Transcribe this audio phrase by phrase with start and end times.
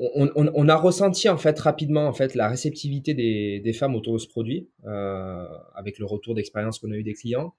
[0.00, 4.28] on, a ressenti en fait rapidement en fait la réceptivité des, femmes autour de ce
[4.28, 7.54] produit euh, avec le retour d'expérience qu'on a eu des clients.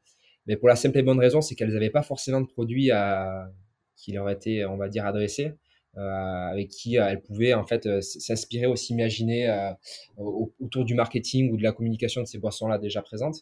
[0.47, 3.51] Mais pour la simple et bonne raison, c'est qu'elles n'avaient pas forcément de produit à,
[3.95, 5.53] qui leur était, on va dire, adressé,
[5.97, 9.71] euh, avec qui elles pouvaient en fait s'inspirer ou s'imaginer
[10.17, 13.41] autour du marketing ou de la communication de ces boissons-là déjà présentes.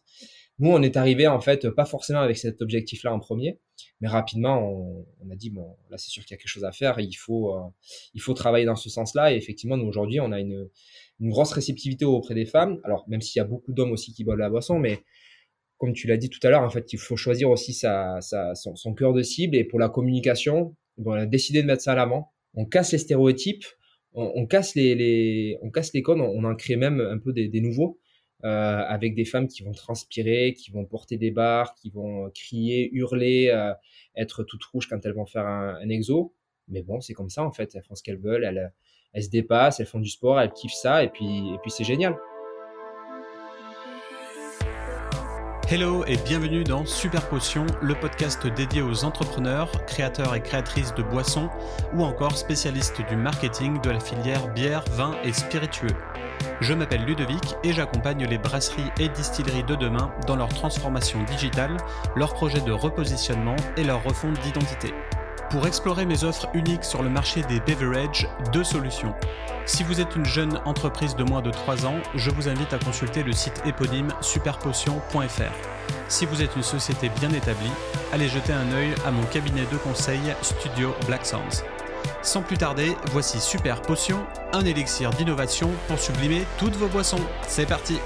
[0.60, 3.60] Nous, on est arrivé en fait pas forcément avec cet objectif-là en premier,
[4.02, 6.72] mais rapidement, on, a dit bon, là c'est sûr qu'il y a quelque chose à
[6.72, 7.62] faire, il faut euh,
[8.14, 9.34] il faut travailler dans ce sens-là.
[9.34, 10.70] Et effectivement, nous aujourd'hui, on a une,
[11.20, 12.80] une grosse réceptivité auprès des femmes.
[12.84, 15.04] Alors même s'il y a beaucoup d'hommes aussi qui boivent la boisson, mais
[15.78, 18.94] comme tu l'as dit tout à l'heure, en fait, il faut choisir aussi sa, son,
[18.94, 19.56] cœur de cible.
[19.56, 22.34] Et pour la communication, on a décidé de mettre ça à l'avant.
[22.54, 23.64] On casse les stéréotypes,
[24.14, 27.62] on, casse les, les, on casse les codes, on, en crée même un peu des
[27.62, 27.99] nouveaux.
[28.46, 32.90] Euh, avec des femmes qui vont transpirer, qui vont porter des barres, qui vont crier,
[32.94, 33.74] hurler, euh,
[34.16, 36.34] être toutes rouges quand elles vont faire un, un exo.
[36.70, 37.76] Mais bon, c'est comme ça en fait.
[37.76, 38.72] Elles font ce qu'elles veulent, elles,
[39.12, 41.84] elles se dépassent, elles font du sport, elles kiffent ça, et puis, et puis c'est
[41.84, 42.16] génial.
[45.72, 51.04] Hello et bienvenue dans Super Potion, le podcast dédié aux entrepreneurs, créateurs et créatrices de
[51.04, 51.48] boissons
[51.94, 55.96] ou encore spécialistes du marketing de la filière bière, vin et spiritueux.
[56.60, 61.78] Je m'appelle Ludovic et j'accompagne les brasseries et distilleries de demain dans leur transformation digitale,
[62.16, 64.92] leurs projets de repositionnement et leur refonte d'identité.
[65.50, 69.16] Pour explorer mes offres uniques sur le marché des beverages, deux solutions.
[69.66, 72.78] Si vous êtes une jeune entreprise de moins de 3 ans, je vous invite à
[72.78, 75.42] consulter le site éponyme superpotion.fr.
[76.08, 77.72] Si vous êtes une société bien établie,
[78.14, 81.64] allez jeter un œil à mon cabinet de conseil Studio Black Sounds.
[82.22, 84.20] Sans plus tarder, voici Super Potion,
[84.54, 87.22] un élixir d'innovation pour sublimer toutes vos boissons.
[87.48, 87.98] C'est parti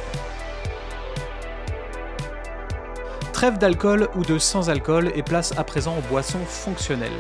[3.44, 7.12] Trêve d'alcool ou de sans-alcool et place à présent aux boissons fonctionnelles.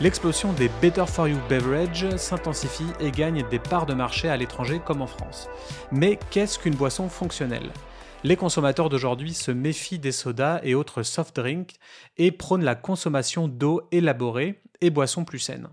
[0.00, 4.80] L'explosion des Better for You Beverage s'intensifie et gagne des parts de marché à l'étranger
[4.86, 5.48] comme en France.
[5.90, 7.72] Mais qu'est-ce qu'une boisson fonctionnelle?
[8.22, 11.74] Les consommateurs d'aujourd'hui se méfient des sodas et autres soft drinks
[12.16, 15.66] et prônent la consommation d'eau élaborée et boissons plus saines.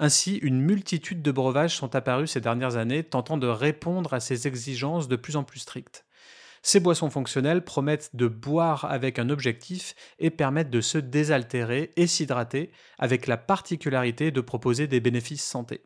[0.00, 4.48] Ainsi, une multitude de breuvages sont apparus ces dernières années tentant de répondre à ces
[4.48, 6.04] exigences de plus en plus strictes.
[6.62, 12.06] Ces boissons fonctionnelles promettent de boire avec un objectif et permettent de se désaltérer et
[12.06, 15.82] s'hydrater avec la particularité de proposer des bénéfices santé.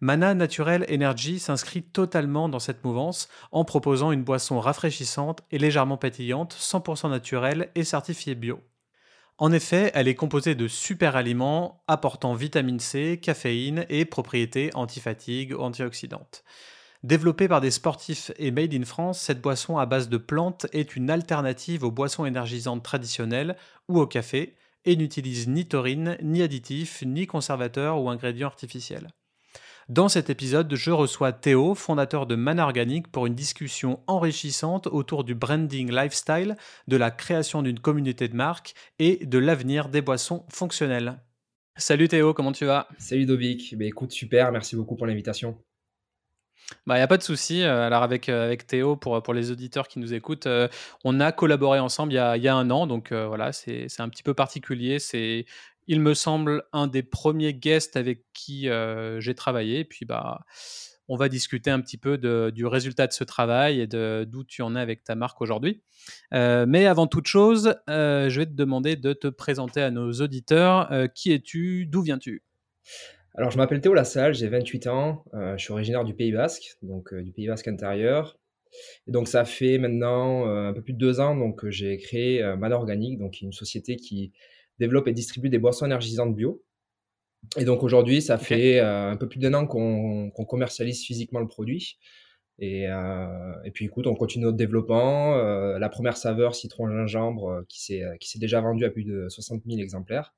[0.00, 5.96] Mana Natural Energy s'inscrit totalement dans cette mouvance en proposant une boisson rafraîchissante et légèrement
[5.96, 8.60] pétillante, 100% naturelle et certifiée bio.
[9.38, 15.52] En effet, elle est composée de super aliments apportant vitamine C, caféine et propriétés antifatigue
[15.52, 16.42] ou antioxydantes.
[17.02, 20.94] Développée par des sportifs et made in France, cette boisson à base de plantes est
[20.94, 23.56] une alternative aux boissons énergisantes traditionnelles
[23.88, 24.54] ou au café
[24.84, 29.08] et n'utilise ni taurine, ni additifs, ni conservateurs ou ingrédients artificiels.
[29.88, 35.24] Dans cet épisode, je reçois Théo, fondateur de Mana Organique, pour une discussion enrichissante autour
[35.24, 40.46] du branding lifestyle, de la création d'une communauté de marques et de l'avenir des boissons
[40.48, 41.18] fonctionnelles.
[41.76, 42.86] Salut Théo, comment tu vas?
[42.96, 45.58] Salut Dovic, bah, écoute super, merci beaucoup pour l'invitation.
[46.86, 47.62] Bah, il n'y a pas de souci.
[47.62, 50.68] Euh, alors, avec, euh, avec Théo, pour, pour les auditeurs qui nous écoutent, euh,
[51.04, 52.86] on a collaboré ensemble il y a, y a un an.
[52.86, 54.98] Donc, voilà, c'est un petit peu particulier.
[54.98, 55.46] C'est
[55.88, 58.68] il me semble, un des premiers guests avec qui
[59.18, 59.80] j'ai travaillé.
[59.80, 60.40] Et puis, bah,
[61.08, 62.18] on va discuter un petit peu
[62.52, 65.82] du résultat de ce travail et de d'où tu en es avec ta marque aujourd'hui.
[66.30, 70.88] mais avant toute chose, je vais te demander de te présenter à nos auditeurs.
[71.14, 71.86] qui es-tu?
[71.86, 72.42] D'où viens-tu?
[73.34, 77.14] Alors, je m'appelle Théo Lassalle, j'ai 28 ans, je suis originaire du Pays Basque, donc
[77.14, 78.38] du Pays Basque intérieur.
[79.06, 82.42] Et donc, ça fait maintenant un peu plus de deux ans donc, que j'ai créé
[82.56, 84.32] Mal Organique, donc une société qui
[84.78, 86.62] développe et distribue des boissons énergisantes bio.
[87.58, 91.48] Et donc aujourd'hui, ça fait euh, un peu plus d'un an qu'on commercialise physiquement le
[91.48, 91.98] produit.
[92.58, 95.36] Et, euh, et, puis écoute, on continue notre développement.
[95.36, 100.34] Euh, la première saveur citron-gingembre qui s'est déjà vendue à plus de 60 000 exemplaires.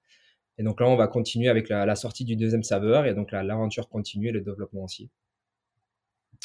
[0.59, 3.07] Et donc là, on va continuer avec la, sortie du deuxième saveur.
[3.07, 5.11] Et donc l'aventure continue et le développement aussi.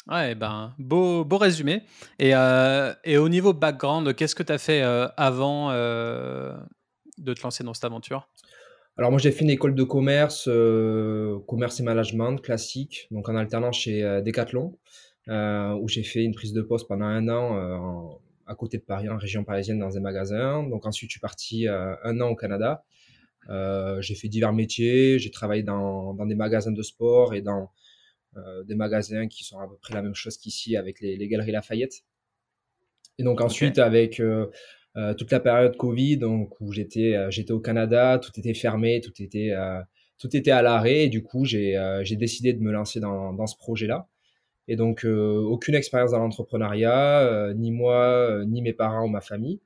[0.08, 1.82] Ouais, ben, beau, beau résumé.
[2.18, 7.74] Et, et au niveau background, qu'est-ce que tu as fait avant de te lancer dans
[7.74, 8.28] cette aventure?
[9.00, 13.34] Alors moi j'ai fait une école de commerce, euh, commerce et management classique, donc en
[13.36, 14.76] alternant chez euh, Decathlon,
[15.28, 19.08] euh, où j'ai fait une prise de poste pendant un an à côté de Paris,
[19.08, 20.64] en région parisienne, dans un magasin.
[20.64, 22.84] Donc ensuite je suis parti un an au Canada.
[24.00, 27.70] J'ai fait divers métiers, j'ai travaillé dans, des magasins de sport et dans
[28.64, 32.04] des magasins qui sont à peu près la même chose qu'ici avec les, Galeries Lafayette.
[33.18, 34.20] Et donc ensuite avec
[34.96, 39.00] euh, toute la période Covid, donc où j'étais euh, j'étais au Canada, tout était fermé,
[39.00, 39.80] tout était euh,
[40.18, 41.76] tout était à l'arrêt et du coup, j'ai
[42.10, 44.08] décidé de me lancer dans, dans ce projet-là.
[44.68, 49.60] Et donc, aucune expérience dans l'entrepreneuriat, ni moi, ni mes parents ou ma famille.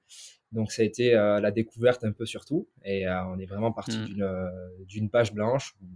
[0.55, 2.69] Donc, ça a été la découverte un peu surtout.
[2.85, 4.87] Et on est vraiment parti mmh.
[4.87, 5.87] d'une page blanche ou,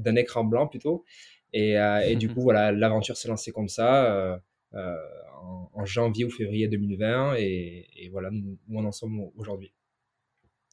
[0.00, 1.04] d'un écran blanc plutôt.
[1.52, 4.40] Et, et du coup, voilà, l'aventure s'est lancée comme ça.
[4.72, 9.72] En, janvier ou février 2020 et, et voilà où on en sommes aujourd'hui.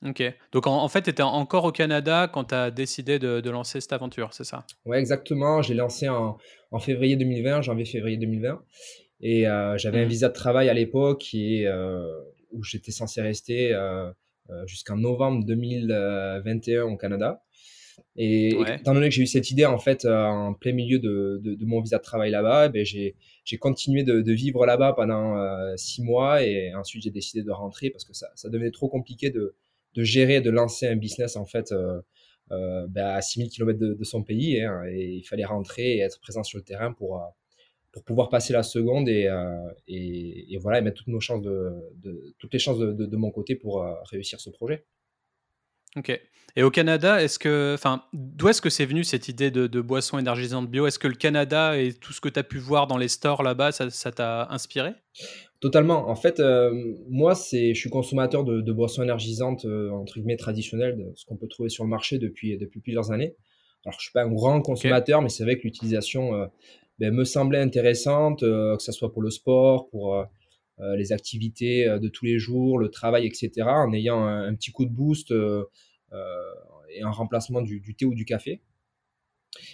[0.06, 0.22] Ok.
[0.52, 3.94] Donc en, fait, tu étais encore au Canada quand tu as décidé de, lancer cette
[3.94, 4.66] aventure, c'est ça?
[4.86, 5.62] Ouais, exactement.
[5.62, 6.38] J'ai lancé en,
[6.80, 8.62] février 2020, janvier-février 2020.
[9.22, 10.10] Et euh, j'avais un mmh.
[10.10, 12.06] visa de travail à l'époque euh,
[12.54, 14.12] où j'étais censé rester euh,
[14.66, 17.44] jusqu'en novembre 2021 au Canada.
[18.16, 21.80] Et, étant donné que j'ai eu cette idée en fait en plein milieu de, mon
[21.82, 25.36] visa de travail là-bas, eh ben, j'ai continué de, vivre là-bas pendant
[25.78, 29.30] six mois et ensuite j'ai décidé de rentrer parce que ça, ça devenait trop compliqué
[29.30, 29.56] de,
[29.96, 32.02] de gérer, de lancer un business en fait euh,
[32.52, 34.62] euh, bah, à 6000 km de, son pays.
[34.62, 37.26] Hein, et il fallait rentrer et être présent sur le terrain pour, euh,
[37.94, 39.30] pour pouvoir passer la seconde et,
[39.88, 43.86] et, voilà, et mettre toutes nos chances de, toutes les chances de, mon côté pour
[44.10, 44.86] réussir ce projet.
[45.96, 46.20] Ok.
[46.56, 49.82] Et au Canada, est-ce que, enfin, d'où est-ce que c'est venu cette idée de, de
[49.82, 50.86] boisson énergisante bio?
[50.86, 53.42] Est-ce que le Canada et tout ce que tu as pu voir dans les stores
[53.42, 54.92] là-bas, ça t'a inspiré?
[55.60, 56.10] Totalement.
[56.10, 56.72] En fait, euh,
[57.10, 61.38] moi, c'est, je suis consommateur de, boissons énergisantes euh, entre guillemets traditionnelles, de ce qu'on
[61.38, 63.36] peut trouver sur le marché depuis depuis plusieurs années.
[63.86, 66.46] Alors, je suis pas un grand consommateur, mais c'est vrai que l'utilisation euh,
[67.10, 70.26] ben, me semblait intéressante, que ce soit pour le sport, pour
[70.80, 73.52] les activités de tous les jours, le travail, etc.
[73.66, 78.26] En ayant un, petit coup de boost et un remplacement du, du thé ou du
[78.26, 78.62] café.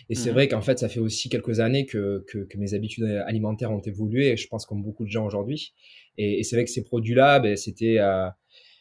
[0.09, 2.73] Et c'est mmh vrai qu'en fait, ça fait aussi quelques années que, que, que, mes
[2.73, 5.73] habitudes alimentaires ont évolué, je pense comme beaucoup de gens aujourd'hui.
[6.17, 8.27] Et, et c'est vrai que ces produits-là, ben, c'était euh,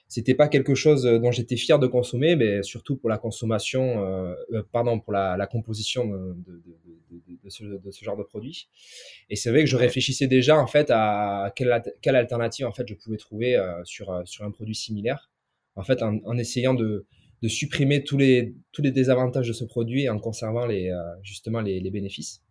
[0.08, 4.34] c'était pas quelque chose dont j'étais fier de consommer, mais surtout pour la consommation, euh,
[4.52, 6.62] euh pardon, pour la, la composition de,
[7.44, 8.69] de, ce, de, ce, genre de produits.
[9.28, 12.88] Et c'est vrai que je réfléchissais déjà en fait à quelle, quelle alternative en fait
[12.88, 15.31] je pouvais trouver euh, sur sur un produit similaire.
[15.76, 17.06] En fait, en, en essayant de
[17.43, 21.61] de supprimer tous les, tous les désavantages de ce produit en conservant les, euh, justement
[21.61, 22.43] les, les, bénéfices.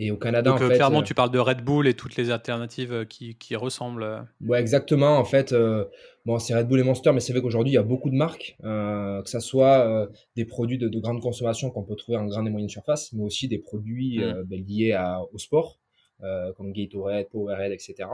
[0.00, 1.94] Et au Canada, Donc, en euh, fait, clairement, euh, tu parles de Red Bull et
[1.94, 4.26] toutes les alternatives qui, qui ressemblent.
[4.40, 5.18] Ouais, exactement.
[5.18, 5.52] En fait,
[6.24, 8.14] bon, c'est Red Bull et Monster, mais c'est vrai qu'aujourd'hui, il y a beaucoup de
[8.14, 12.46] marques, que ce soit des produits de, de, grande consommation qu'on peut trouver en grande
[12.46, 14.44] et moyenne surface, mais aussi des produits mm.
[14.44, 15.80] ben, liés à, au sport,
[16.56, 18.08] comme Gatorade, Powerade, etc.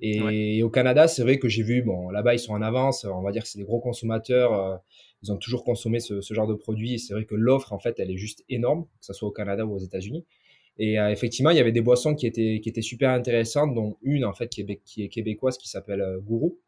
[0.00, 3.04] Et, au Canada, c'est vrai que j'ai vu, bon, là-bas, ils sont en avance.
[3.04, 4.52] On va dire que c'est des gros consommateurs.
[4.52, 4.76] Euh,
[5.22, 6.94] ils ont toujours consommé ce, genre de produits.
[6.94, 9.32] Et c'est vrai que l'offre, en fait, elle est juste énorme, que ce soit au
[9.32, 10.26] Canada ou aux États-Unis.
[10.78, 13.96] Et euh, effectivement, il y avait des boissons qui étaient, qui étaient super intéressantes, dont
[14.02, 16.58] une, en fait, qui est, qui est québécoise, qui s'appelle euh, Gourou.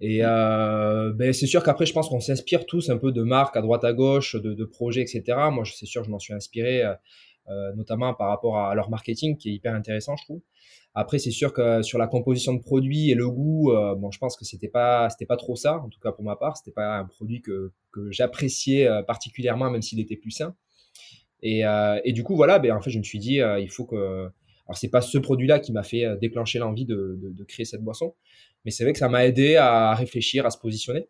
[0.00, 1.12] Et mmh.
[1.14, 3.84] ben, c'est sûr qu'après, je pense qu'on s'inspire tous un peu de marques à droite
[3.84, 5.22] à gauche, de, de projets, etc.
[5.52, 6.82] Moi, c'est sûr que je m'en suis inspiré,
[7.76, 10.40] notamment par rapport à leur marketing, qui est hyper intéressant, je trouve.
[10.94, 14.18] Après, c'est sûr que sur la composition de produit et le goût, euh, bon, je
[14.18, 16.56] pense que c'était pas, c'était pas trop ça, en tout cas pour ma part.
[16.58, 20.54] C'était pas un produit que, que j'appréciais euh, particulièrement, même s'il était plus sain.
[21.42, 23.84] Et, euh, et, du coup, voilà, ben, en fait, je me suis dit, il faut
[23.84, 24.28] que.
[24.66, 27.82] Alors, c'est pas ce produit-là qui m'a fait déclencher l'envie de, de, de, créer cette
[27.82, 28.14] boisson,
[28.64, 31.08] mais c'est vrai que ça m'a aidé à réfléchir, à se positionner.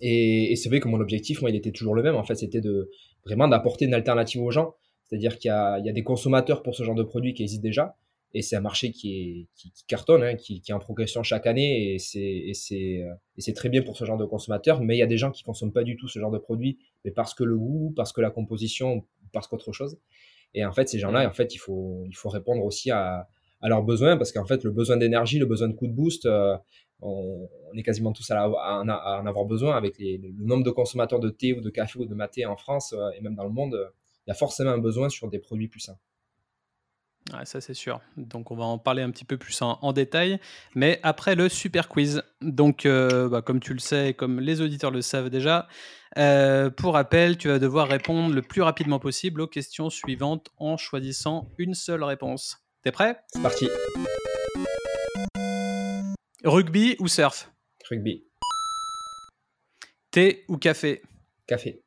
[0.00, 2.16] Et, et c'est vrai que mon objectif, moi, il était toujours le même.
[2.16, 2.90] En fait, c'était de
[3.24, 4.74] vraiment d'apporter une alternative aux gens.
[5.04, 7.96] C'est-à-dire qu'il y, y a, des consommateurs pour ce genre de produit qui existent déjà
[8.34, 11.46] et c'est un marché qui, est, qui, cartonne, hein, qui, qui, est en progression chaque
[11.46, 14.80] année et c'est, euh, très bien pour ce genre de consommateurs.
[14.80, 16.78] Mais il y a des gens qui consomment pas du tout ce genre de produit,
[17.04, 19.98] mais parce que le goût, parce que la composition, parce qu'autre chose.
[20.54, 23.28] Et en fait, ces gens-là, en fait, il faut, il faut répondre aussi à,
[23.60, 26.26] à leurs besoins parce qu'en fait, le besoin d'énergie, le besoin de coup de boost,
[26.26, 26.56] euh,
[27.00, 31.30] on, est quasiment tous à, en, avoir besoin avec les, le nombre de consommateurs de
[31.30, 33.76] thé ou de café ou de maté en France euh, et même dans le monde.
[34.26, 35.90] Il y a forcément un besoin sur des produits plus
[37.30, 38.00] sains ça c'est sûr.
[38.16, 40.38] Donc on va en parler un petit peu plus en, détail,
[40.74, 42.22] mais après le super quiz.
[42.40, 45.68] Donc euh, bah, comme tu le sais, comme les auditeurs le savent déjà,
[46.18, 50.76] euh, pour rappel, tu vas devoir répondre le plus rapidement possible aux questions suivantes en
[50.76, 52.58] choisissant une seule réponse.
[52.82, 53.20] T'es prêt?
[53.32, 53.68] C'est parti.
[56.44, 57.52] Rugby ou surf?
[57.88, 58.24] Rugby.
[60.10, 61.02] Thé ou café?
[61.46, 61.82] Café.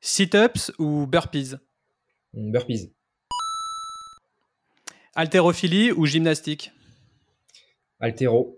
[0.00, 1.56] Sit-ups ou burpees?
[2.32, 2.92] Burpees.
[5.14, 6.72] Haltérophilie ou gymnastique
[8.00, 8.56] Altéro.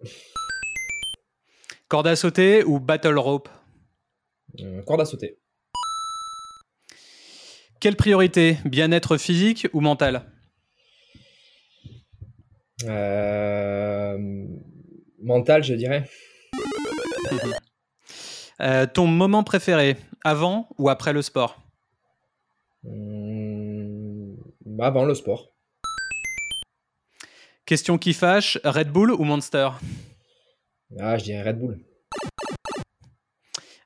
[1.88, 3.48] Corde à sauter ou battle rope
[4.60, 5.38] euh, Corde à sauter.
[7.80, 8.58] Quelle priorité?
[8.64, 10.30] Bien-être physique ou mental?
[12.84, 14.18] Euh,
[15.22, 16.04] Mental, je dirais.
[18.62, 21.62] Euh, ton moment préféré, avant ou après le sport?
[22.82, 24.34] Mmh,
[24.80, 25.49] Avant le sport.
[27.70, 29.68] Question qui fâche, Red Bull ou Monster
[30.98, 31.78] Ah, je dirais Red Bull.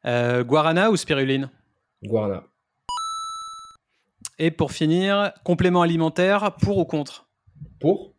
[0.07, 1.51] Euh, guarana ou spiruline
[2.03, 2.45] Guarana.
[4.39, 7.29] Et pour finir, complément alimentaire, pour ou contre
[7.79, 8.15] Pour.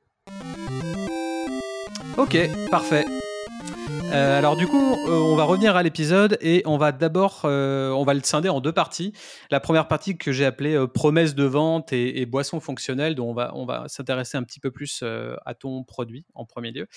[2.15, 2.37] Ok,
[2.69, 3.05] parfait.
[4.15, 7.89] Euh, alors du coup, euh, on va revenir à l'épisode et on va d'abord, euh,
[7.89, 9.13] on va le scinder en deux parties.
[9.51, 13.51] La première partie que j'ai appelée promesse de vente et, boisson fonctionnelle, dont on va,
[13.55, 15.03] on va s'intéresser un petit peu plus
[15.45, 16.87] à ton produit en premier lieu.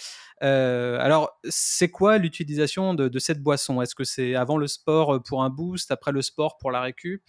[0.40, 3.82] alors, c'est quoi l'utilisation de, cette boisson?
[3.82, 7.22] Est-ce que c'est avant le sport pour un boost, après le sport pour la récup?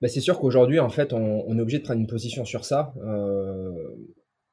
[0.00, 2.92] Ben, c'est sûr qu'aujourd'hui, en fait, on, est obligé de prendre une position sur ça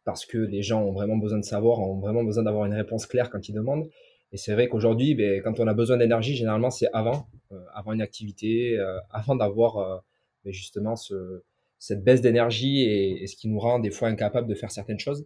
[0.06, 3.06] parce que les gens ont vraiment besoin de savoir, ont vraiment besoin d'avoir une réponse
[3.06, 3.90] claire quand ils demandent.
[4.32, 7.94] Et c'est vrai qu'aujourd'hui, ben, quand on a besoin d'énergie, généralement, c'est avant, euh, avant
[7.94, 9.98] une activité, euh, avant d'avoir euh,
[10.44, 11.44] ben, justement ce,
[11.80, 15.26] cette baisse d'énergie et, ce qui nous rend des fois incapables de faire certaines choses.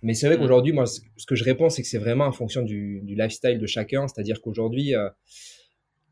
[0.00, 0.40] Mais c'est vrai mmh.
[0.40, 3.60] qu'aujourd'hui, moi, ce que je réponds, c'est que c'est vraiment en fonction du, du lifestyle
[3.60, 4.08] de chacun.
[4.08, 5.10] C'est-à-dire qu'aujourd'hui, que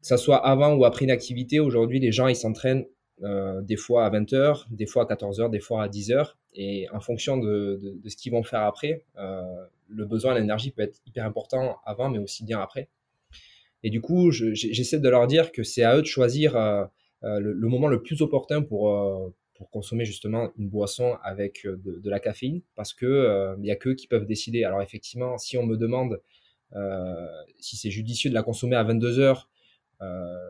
[0.00, 2.84] ça soit avant ou après une activité, aujourd'hui, les gens, ils s'entraînent
[3.22, 6.34] euh, des fois à 20h, des fois à 14h, des fois à 10h.
[6.54, 9.42] Et en fonction de, ce qu'ils vont faire après, euh,
[9.88, 12.88] le besoin d'énergie peut être hyper important avant, mais aussi bien après.
[13.82, 16.84] Et du coup, j'essaie de leur dire que c'est à eux de choisir euh,
[17.22, 19.32] le, moment le plus opportun pour,
[19.70, 24.06] consommer justement une boisson avec de, la caféine, parce que il n'y a qu'eux qui
[24.06, 24.64] peuvent décider.
[24.64, 26.20] Alors effectivement, si on me demande
[27.58, 29.44] si c'est judicieux de la consommer à 22 h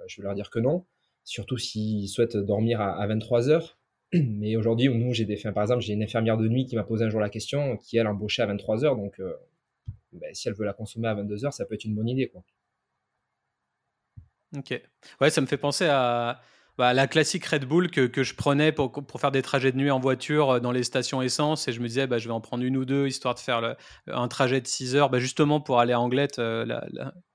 [0.07, 0.87] je vais leur dire que non
[1.25, 3.79] surtout s'ils souhaitent dormir à, 23 heures.
[4.13, 7.05] Mais aujourd'hui, nous, j'ai des, par exemple, j'ai une infirmière de nuit qui m'a posé
[7.05, 9.35] un jour la question, qui elle embauchait à 23 heures, donc euh,
[10.13, 12.33] ben, si elle veut la consommer à 22 heures, ça peut être une bonne idée.
[14.57, 14.81] Ok.
[15.21, 16.41] Ouais, ça me fait penser à
[16.77, 18.91] bah, la classique Red Bull que, je prenais pour,
[19.21, 21.87] faire des trajets de nuit en voiture euh, dans les stations essence et je me
[21.87, 23.77] disais bah, je vais en prendre une ou deux histoire de faire
[24.07, 26.65] un trajet de 6 heures bah, justement pour aller à Anglette, euh,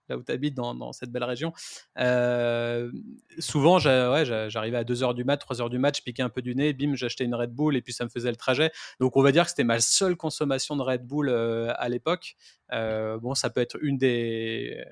[0.09, 1.53] là où tu habites, dans, cette belle région.
[1.99, 2.91] Euh,
[3.39, 6.73] souvent, j'arrivais à 2h du mat, 3h du mat, je piquais un peu du nez,
[6.73, 8.71] bim, j'achetais une Red Bull et puis ça me faisait le trajet.
[8.99, 12.35] Donc, on va dire que c'était ma seule consommation de Red Bull euh, à l'époque.
[12.71, 14.83] Euh, bon, ça peut être une des,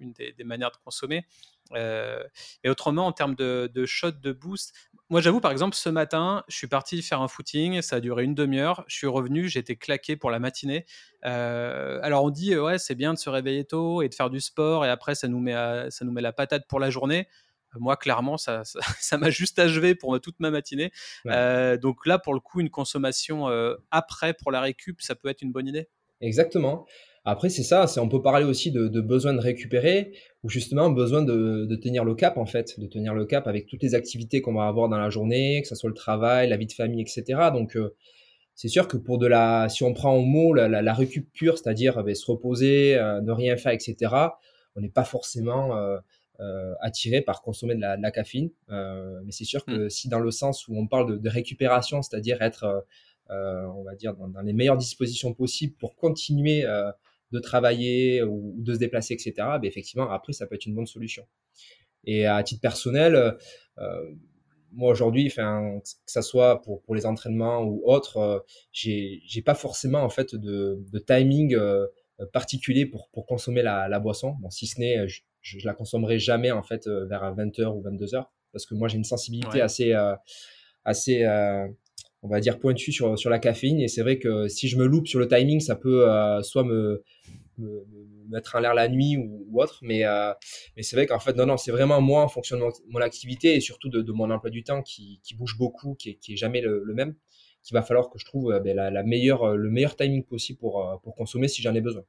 [0.00, 1.26] une des, manières de consommer.
[1.74, 4.74] et autrement, en termes de, de shot de boost,
[5.10, 8.22] moi, j'avoue, par exemple, ce matin, je suis parti faire un footing, ça a duré
[8.22, 8.84] une demi-heure.
[8.86, 10.86] Je suis revenu, j'étais claqué pour la matinée.
[11.26, 14.40] Euh, alors, on dit, ouais, c'est bien de se réveiller tôt et de faire du
[14.40, 17.26] sport, et après, ça nous met, ça nous met la patate pour la journée.
[17.74, 20.92] Moi, clairement, ça, ça, m'a juste achevé pour toute ma matinée.
[21.26, 25.28] Euh, donc là, pour le coup, une consommation euh, après pour la récup, ça peut
[25.28, 25.88] être une bonne idée.
[26.20, 26.86] Exactement.
[27.24, 30.12] Après, c'est ça, c'est on peut parler aussi de, de, besoin de récupérer
[30.42, 33.66] ou justement besoin de, de, tenir le cap en fait, de tenir le cap avec
[33.66, 36.56] toutes les activités qu'on va avoir dans la journée, que ce soit le travail, la
[36.56, 37.50] vie de famille, etc.
[37.52, 37.94] Donc euh,
[38.60, 41.56] c'est sûr que pour de la, si on prend au mot la, la, récup pure,
[41.56, 43.96] c'est-à-dire euh, se reposer, euh, ne rien faire, etc.
[44.76, 49.44] On n'est pas forcément euh, attiré par consommer de la, de la caféine, mais c'est
[49.44, 49.90] sûr que mmh.
[49.90, 52.84] si dans le sens où on parle de, de récupération, c'est-à-dire être
[53.30, 56.66] on va dire dans, dans, les meilleures dispositions possibles pour continuer
[57.32, 60.86] de travailler ou de se déplacer, etc., ben effectivement, après, ça peut être une bonne
[60.86, 61.26] solution.
[62.04, 63.36] Et à titre personnel,
[63.78, 64.14] euh,
[64.72, 68.38] moi aujourd'hui, que ça soit pour, pour les entraînements ou autres, euh,
[68.72, 71.86] j'ai, pas forcément en fait de, de timing euh,
[72.32, 74.36] particulier pour, pour consommer la, la boisson.
[74.40, 78.26] Bon, si ce n'est, je, je, la consommerai jamais en fait vers 20h ou 22h
[78.52, 79.94] parce que moi j'ai une sensibilité assez
[80.84, 81.24] assez
[82.22, 84.86] on va dire pointu sur, sur la caféine et c'est vrai que si je me
[84.86, 86.06] loupe sur le timing ça peut
[86.42, 87.02] soit me,
[87.60, 87.84] me,
[88.30, 89.78] mettre en l'air la nuit ou, autre.
[89.82, 90.32] Mais, euh,
[90.76, 93.54] mais c'est vrai qu'en fait, non, non, c'est vraiment moi en fonction de mon, activité
[93.56, 96.60] et surtout de, mon emploi du temps qui, qui bouge beaucoup, qui qui est jamais
[96.60, 97.14] le, même,
[97.62, 100.86] qu'il va falloir que je trouve euh, ben, la, meilleure, le meilleur timing possible pour,
[100.86, 102.02] euh, pour consommer si j'en ai besoin.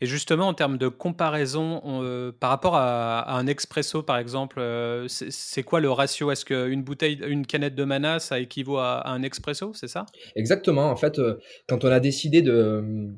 [0.00, 4.60] Et justement, en termes de comparaison, par rapport à, un expresso, par exemple,
[5.08, 6.30] c'est quoi le ratio?
[6.30, 10.06] Est-ce qu'une bouteille, une canette de mana, ça équivaut à, un expresso, c'est ça?
[10.34, 10.90] Exactement.
[10.90, 11.20] En fait,
[11.66, 13.14] quand on a décidé de,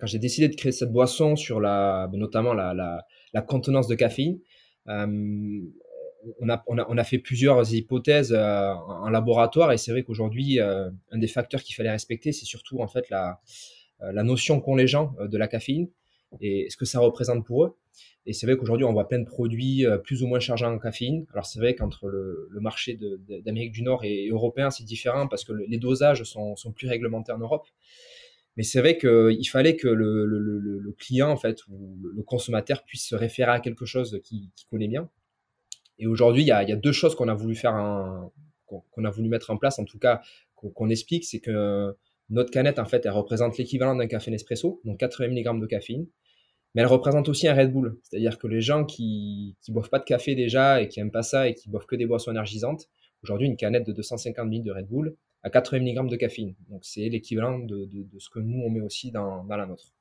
[0.00, 3.94] quand j'ai décidé de créer cette boisson sur la, notamment la, la, la contenance de
[3.94, 4.38] caféine,
[4.88, 5.60] euh,
[6.40, 9.72] on, a, on, a, on, a, fait plusieurs hypothèses euh, en, laboratoire.
[9.72, 13.10] Et c'est vrai qu'aujourd'hui, euh, un des facteurs qu'il fallait respecter, c'est surtout en fait
[13.10, 13.40] la,
[14.02, 15.88] la notion qu'ont les gens de la caféine
[16.40, 17.76] et ce que ça représente pour eux.
[18.24, 21.26] Et c'est vrai qu'aujourd'hui, on voit plein de produits plus ou moins chargés en caféine.
[21.32, 22.98] Alors c'est vrai qu'entre le, marché
[23.44, 27.38] d'Amérique du Nord et européen, c'est différent parce que les dosages sont, plus réglementés en
[27.38, 27.66] Europe.
[28.56, 33.16] Mais c'est vrai qu'il fallait que le, client, en fait, ou le consommateur puisse se
[33.16, 35.08] référer à quelque chose qu'il connaît bien.
[35.98, 38.30] Et aujourd'hui, il y a, deux choses qu'on a voulu faire,
[38.66, 40.20] qu'on a voulu mettre en place, en tout cas,
[40.54, 41.96] qu'on explique, c'est que
[42.32, 46.06] notre canette, en fait, elle représente l'équivalent d'un café Nespresso, donc 80 mg de caféine,
[46.74, 47.98] mais elle représente aussi un Red Bull.
[48.02, 51.22] C'est-à-dire que les gens qui ne boivent pas de café déjà et qui n'aiment pas
[51.22, 52.88] ça et qui boivent que des boissons énergisantes,
[53.22, 56.54] aujourd'hui, une canette de 250 ml de Red Bull à 80 mg de caféine.
[56.70, 59.92] Donc, c'est l'équivalent de, de, ce que nous, on met aussi dans, dans la nôtre.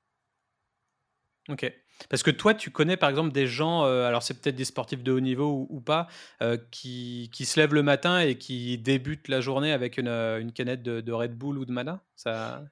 [1.50, 1.71] Ok.
[2.10, 5.03] Parce que toi, tu connais par exemple des gens, euh, alors c'est peut-être des sportifs
[5.03, 6.07] de haut niveau ou, pas,
[6.41, 10.39] euh, qui, qui, se lèvent le matin et qui débutent la journée avec une, euh,
[10.39, 12.63] une canette de, de, Red Bull ou de Mana ça,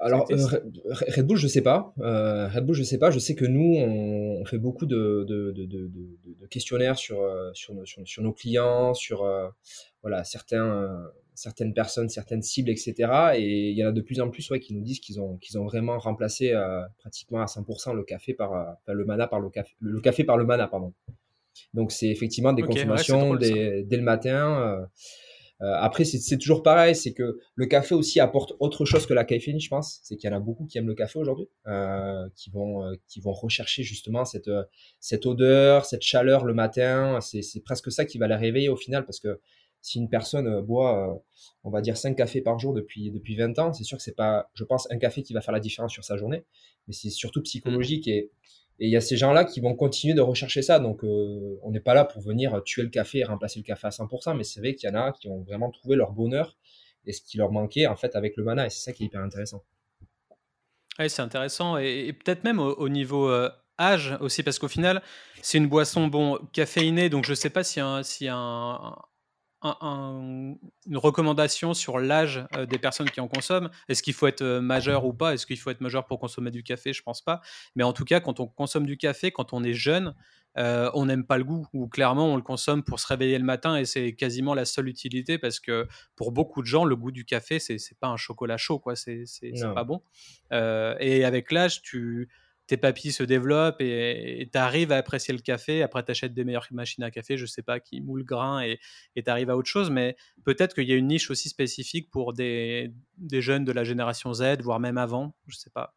[0.00, 1.94] alors, Red Bull, je sais pas.
[1.98, 3.12] Red Bull, je sais pas.
[3.12, 7.22] Je sais que nous, on, fait beaucoup de, de, de questionnaires sur,
[7.54, 9.24] sur, nos, sur, nos clients, sur
[10.02, 11.00] voilà, certains,
[11.34, 12.94] certaines personnes, certaines cibles, etc.
[13.36, 15.36] Et il y en a de plus en plus ouais, qui nous disent qu'ils ont,
[15.38, 19.40] qu'ils ont vraiment remplacé euh, pratiquement à 100% le café par euh, le mana par
[19.40, 20.92] le café, le, café par le mana, pardon.
[21.72, 24.86] Donc c'est effectivement des consommations dès, le matin.
[25.60, 29.24] Euh, après, c'est toujours pareil, c'est que le café aussi apporte autre chose que la
[29.24, 30.00] caféine, je pense.
[30.02, 31.48] C'est qu'il y en a beaucoup qui aiment le café aujourd'hui,
[32.34, 34.50] qui vont qui vont rechercher justement cette
[34.98, 37.20] cette odeur, cette chaleur le matin.
[37.20, 39.40] C'est presque ça qui va les réveiller au final, parce que
[39.84, 41.18] si une personne euh, boit, euh,
[41.62, 44.16] on va dire, 5 cafés par jour depuis, depuis 20 ans, c'est sûr que c'est
[44.16, 46.44] pas, je pense, un café qui va faire la différence sur sa journée,
[46.88, 48.30] mais c'est surtout psychologique et
[48.78, 50.78] il y a ces gens-là qui vont continuer de rechercher ça.
[50.78, 53.86] Donc, euh, on n'est pas là pour venir tuer le café et remplacer le café
[53.86, 56.56] à 100%, mais c'est vrai qu'il y en a qui ont vraiment trouvé leur bonheur
[57.04, 58.66] et ce qui leur manquait, en fait, avec le mana.
[58.66, 59.62] Et c'est ça qui est hyper intéressant.
[60.98, 61.76] Oui, c'est intéressant.
[61.76, 63.30] Et, peut-être même au, niveau
[63.78, 65.02] âge aussi, parce qu'au final,
[65.42, 68.96] c'est une boisson bon caféinée, donc je ne sais pas si si un,
[69.64, 70.58] une
[70.96, 73.70] recommandation sur l'âge euh, des personnes qui en consomment.
[73.88, 75.32] Est-ce qu'il faut être euh, majeur ou pas?
[75.32, 76.92] Est-ce qu'il faut être majeur pour consommer du café?
[76.92, 77.40] Je pense pas.
[77.74, 80.14] Mais en tout cas, quand on consomme du café, quand on est jeune,
[80.58, 83.44] euh, on n'aime pas le goût ou clairement on le consomme pour se réveiller le
[83.44, 87.10] matin et c'est quasiment la seule utilité parce que pour beaucoup de gens, le goût
[87.10, 88.94] du café, c'est pas un chocolat chaud, quoi.
[88.96, 89.24] C'est
[89.74, 90.02] pas bon.
[90.52, 92.28] et avec l'âge, tu
[92.66, 95.82] tes papilles se développent et tu arrives à apprécier le café.
[95.82, 98.62] Après, tu achètes des meilleures machines à café, je sais pas, qui moulent le grain
[98.62, 98.78] et
[99.22, 99.90] tu arrives à autre chose.
[99.90, 103.84] Mais peut-être qu'il y a une niche aussi spécifique pour des, des, jeunes de la
[103.84, 105.94] génération Z, voire même avant, je sais pas.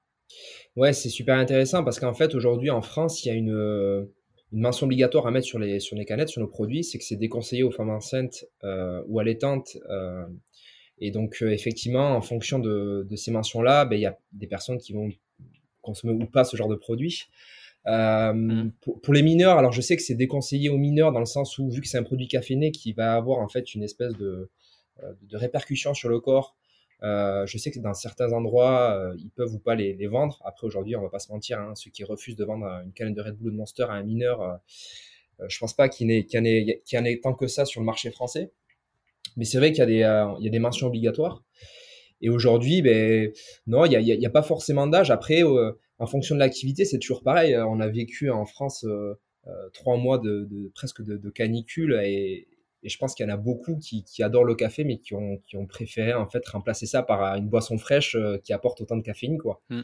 [0.75, 4.07] Ouais, c'est super intéressant parce qu'en fait, aujourd'hui, en France, il y a une,
[4.51, 7.15] une, mention obligatoire à mettre sur les, sur canettes, sur nos produits, c'est que c'est
[7.15, 9.77] déconseillé aux femmes enceintes euh, ou allaitantes.
[9.89, 10.25] Euh,
[10.99, 14.47] et donc, euh, effectivement, en fonction de, de ces mentions-là, ben, il y a des
[14.47, 15.09] personnes qui vont
[15.87, 17.27] consommer ou pas ce genre de produit.
[17.87, 18.71] Euh, mm.
[19.01, 21.69] pour, les mineurs, alors je sais que c'est déconseillé aux mineurs dans le sens où,
[21.69, 24.49] vu que c'est un produit caféiné qui va avoir en fait une espèce de,
[25.03, 26.55] euh, de répercussion sur le corps,
[27.03, 30.41] euh, je sais que dans certains endroits, ils peuvent ou pas les, vendre.
[30.43, 33.15] Après, aujourd'hui, on va pas se mentir, hein, ceux qui refusent de vendre une canette
[33.15, 34.59] de Red Bull de Monster à un mineur,
[35.47, 38.09] je pense pas qu'il y, en ait, en ait tant que ça sur le marché
[38.09, 38.51] français.
[39.35, 41.43] Mais c'est vrai qu'il y a des mentions obligatoires.
[42.21, 43.31] Et aujourd'hui, ben,
[43.67, 45.11] non, il n'y a, y a, pas forcément d'âge.
[45.11, 47.53] Après, euh, en fonction de l'activité, c'est toujours pareil.
[47.53, 49.13] Euh, on a vécu en France euh,
[49.73, 52.47] trois mois de, de presque de, de, canicule et,
[52.83, 55.13] et je pense qu'il y en a beaucoup qui, qui, adorent le café, mais qui
[55.13, 58.97] ont, qui ont préféré en fait remplacer ça par une boisson fraîche qui apporte autant
[58.97, 59.61] de caféine, quoi.
[59.69, 59.81] Mm.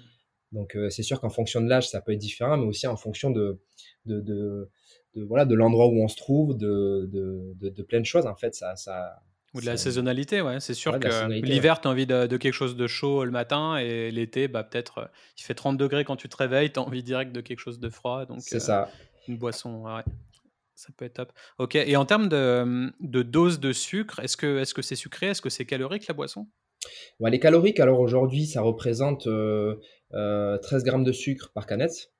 [0.51, 3.31] Donc c'est sûr qu'en fonction de l'âge, ça peut être différent, mais aussi en fonction
[3.31, 3.59] de,
[4.05, 4.69] de, de,
[5.15, 8.27] de voilà de l'endroit où on se trouve, de, de, de, plein de choses.
[8.27, 10.59] En fait, ça, ça, ou de la saisonnalité, ouais.
[10.59, 14.11] C'est sûr que l'hiver, tu as envie de, quelque chose de chaud le matin et
[14.11, 15.05] l'été, bah, peut-être, euh,
[15.37, 17.79] il fait 30 degrés quand tu te réveilles, tu as envie direct de quelque chose
[17.79, 18.25] de froid.
[18.25, 18.89] Donc, c'est euh, ça.
[19.27, 20.03] Une boisson, ouais.
[20.75, 21.31] Ça peut être top.
[21.59, 21.75] Ok.
[21.75, 25.41] Et en termes de, de dose de sucre, est-ce que est-ce que c'est sucré Est-ce
[25.41, 26.47] que c'est calorique la boisson?
[27.19, 29.29] Les caloriques, alors aujourd'hui, ça représente 13
[30.13, 32.11] euh, grammes de sucre par canette.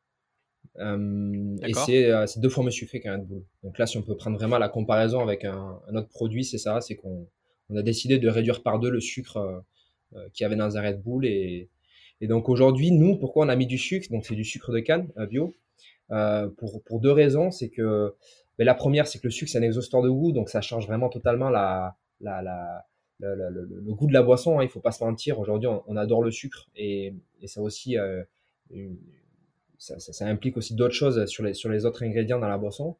[0.80, 3.44] Euh, et euh, c'est deux fois mieux sucré qu'un Red Bull.
[3.64, 6.82] Donc là, si on peut prendre vraiment la comparaison avec un, autre produit, c'est ça,
[6.82, 7.28] c'est qu'on
[7.70, 9.38] on a décidé de réduire par deux le sucre
[10.16, 11.26] euh, qu'il y avait dans un Red Bull.
[11.26, 11.70] Et,
[12.22, 14.08] et donc aujourd'hui, nous, pourquoi on a mis du sucre?
[14.10, 15.54] Donc c'est du sucre de canne bio.
[16.58, 18.14] pour, pour deux raisons, c'est que
[18.58, 20.88] ben, la première, c'est que le sucre, c'est un exhausteur de goût, donc ça change
[20.88, 22.86] vraiment totalement la, la, la,
[23.20, 24.60] le, goût de la boisson.
[24.60, 25.40] Hein, il faut pas se mentir.
[25.40, 27.98] Aujourd'hui, on, adore le sucre et, et ça aussi
[28.70, 28.98] une,
[29.78, 32.98] ça, implique aussi d'autres choses sur les, sur les autres ingrédients dans la boisson.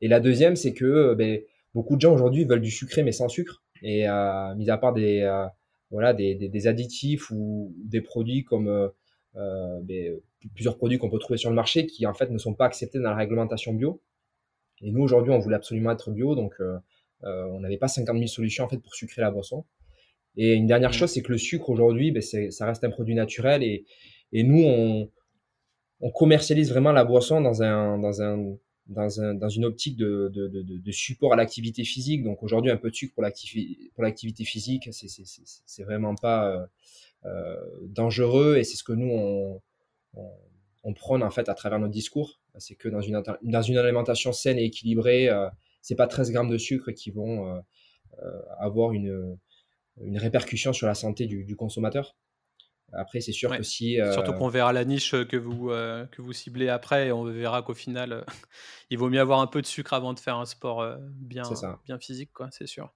[0.00, 1.40] Et la deuxième, c'est que euh, ben,
[1.74, 3.62] beaucoup de gens aujourd'hui veulent du sucré mais sans sucre.
[3.82, 5.46] Et euh, mis à part des, euh,
[5.90, 8.90] voilà, des, des, additifs ou des produits comme
[9.34, 10.16] ben,
[10.54, 12.98] plusieurs produits qu'on peut trouver sur le marché qui en fait ne sont pas acceptés
[12.98, 14.02] dans la réglementation bio.
[14.80, 16.54] Et nous aujourd'hui, on voulait absolument être bio, donc
[17.22, 19.64] on n'avait pas 50 000 solutions en fait pour sucrer la boisson.
[20.36, 23.62] Et une dernière chose, c'est que le sucre aujourd'hui, ben, ça reste un produit naturel
[23.62, 23.84] et,
[24.32, 25.10] et nous, on,
[26.00, 30.30] on commercialise vraiment la boisson dans un, dans un, dans, un, dans une optique de,
[30.32, 32.22] de, de, de support à l'activité physique.
[32.22, 33.22] Donc aujourd'hui, un peu de sucre pour
[34.02, 36.66] l'activité physique, c'est vraiment pas euh,
[37.26, 39.62] euh, dangereux et c'est ce que nous on,
[40.82, 42.40] on, prône en fait à travers notre discours.
[42.58, 45.48] C'est que dans une, dans une alimentation saine et équilibrée, euh,
[45.80, 47.60] c'est pas 13 grammes de sucre qui vont euh,
[48.22, 49.36] euh, avoir une,
[50.00, 52.16] une répercussion sur la santé du, du consommateur.
[52.96, 54.00] Après, c'est sûr que si.
[54.00, 57.24] Euh, Surtout qu'on verra la niche que vous, euh, que vous ciblez après et on
[57.24, 58.22] verra qu'au final, euh,
[58.90, 61.44] il vaut mieux avoir un peu de sucre avant de faire un sport bien,
[61.86, 62.92] bien physique, quoi, c'est sûr.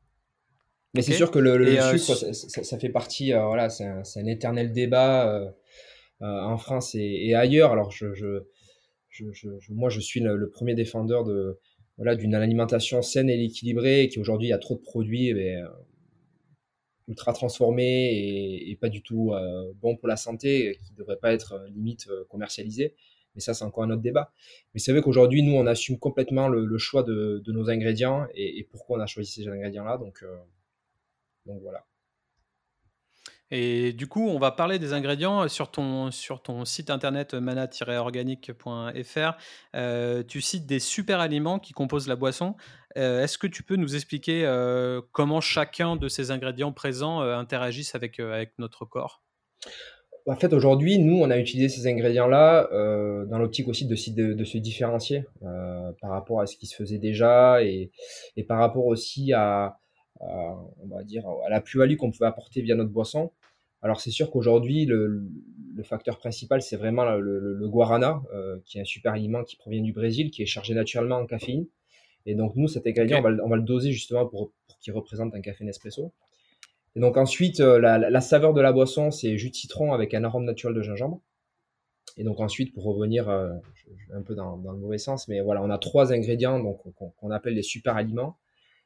[0.95, 1.67] Mais c'est sûr que le,
[1.99, 5.53] sucre, ça, fait partie, voilà, c'est un, un, éternel débat
[6.21, 7.73] en France et, ailleurs.
[7.73, 8.45] Alors, je, je,
[9.11, 11.59] je, moi, je suis le, premier défendeur de,
[11.99, 15.35] voilà, d'une alimentation saine et équilibrée et qui aujourd'hui, il y a trop de produits.
[15.35, 15.57] Mais,
[17.09, 21.33] ultra transformé et, pas du tout euh, bon pour la santé, qui ne devrait pas
[21.33, 22.95] être euh, limite euh, commercialisé.
[23.35, 24.33] Mais ça, c'est encore un autre débat.
[24.75, 28.99] Mais c'est vrai qu'aujourd'hui, nous, on assume complètement le, choix de, nos ingrédients et, pourquoi
[28.99, 29.99] on a choisi ces ingrédients-là.
[29.99, 30.25] Donc,
[31.47, 31.85] donc voilà.
[33.51, 39.39] Et du coup, on va parler des ingrédients sur ton, sur ton site internet mana-organique.fr.
[39.75, 42.57] Euh, tu cites des super aliments qui composent la boisson.
[42.97, 47.95] Euh, est-ce que tu peux nous expliquer euh, comment chacun de ces ingrédients présents interagissent
[47.95, 49.23] avec, avec notre corps?
[50.27, 52.69] En fait, aujourd'hui, nous, on a utilisé ces ingrédients-là
[53.31, 53.97] dans l'optique aussi de,
[54.45, 55.25] se différencier
[56.03, 57.91] par rapport à ce qui se faisait déjà et,
[58.37, 59.79] et par rapport aussi à,
[60.21, 63.33] on va dire, à la plus-value qu'on pouvait apporter via notre boisson.
[63.81, 65.29] Alors c'est sûr qu'aujourd'hui, le,
[65.85, 69.93] facteur principal, c'est vraiment le, guarana, euh, qui est un super aliment qui provient du
[69.93, 71.67] Brésil, qui est chargé naturellement en caféine.
[72.29, 75.65] Et donc nous, cet ingrédient, on, va, le doser justement pour, qu'il représente un café
[75.65, 76.13] Nespresso.
[76.95, 80.25] Et donc ensuite, euh, la, saveur de la boisson, c'est jus de citron avec un
[80.25, 81.21] arôme naturel de gingembre.
[82.17, 83.51] Et donc ensuite, pour revenir euh,
[84.13, 87.55] un peu dans, le mauvais sens, mais voilà, on a trois ingrédients donc qu'on appelle
[87.55, 88.37] les super aliments.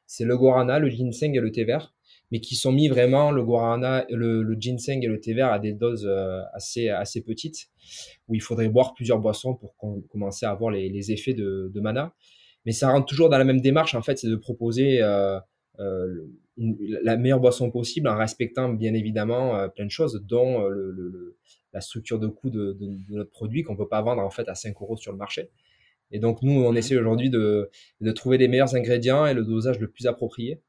[0.05, 1.93] C'est le guarana, le ginseng et le thé vert
[2.33, 5.71] mais qui sont mis vraiment le guarana, le, ginseng et le thé vert à des
[5.71, 7.67] doses euh, assez, assez petites,
[8.27, 9.75] où il faudrait boire plusieurs boissons pour
[10.09, 12.15] commencer à avoir les, effets de, mana.
[12.65, 15.39] Mais ça rentre toujours dans la même démarche, en fait, c'est de proposer euh,
[15.79, 20.69] euh, la meilleure boisson possible en respectant bien évidemment plein de choses, dont
[21.73, 22.77] la structure de coût de,
[23.09, 25.49] notre produit qu'on peut pas vendre en fait à 5 euros sur le marché.
[26.11, 26.77] Et donc nous, on mmh.
[26.77, 27.71] essaie aujourd'hui de,
[28.01, 30.61] de trouver les meilleurs ingrédients et le dosage le plus approprié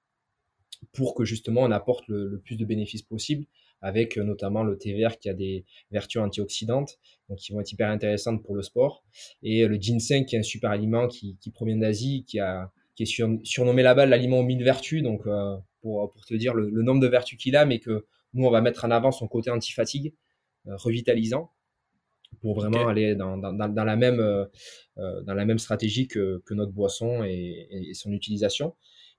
[0.93, 3.47] pour que justement on apporte le, plus de bénéfices possible
[3.85, 7.71] avec euh, notamment le thé vert qui a des vertus antioxydantes, donc qui vont être
[7.71, 9.05] hyper intéressantes pour le sport,
[9.43, 13.45] et le ginseng qui est un super aliment qui, provient d'Asie, qui, a, qui est
[13.45, 17.07] surnommé là-bas l'aliment aux mille vertus, donc euh, pour, pour, te dire le, nombre de
[17.07, 20.15] vertus qu'il a, mais que nous on va mettre en avant son côté anti-fatigue,
[20.67, 21.53] euh, revitalisant,
[22.41, 24.17] pour vraiment aller dans, dans, dans, la même,
[24.97, 28.75] dans la même stratégie que, que notre boisson et, et son utilisation.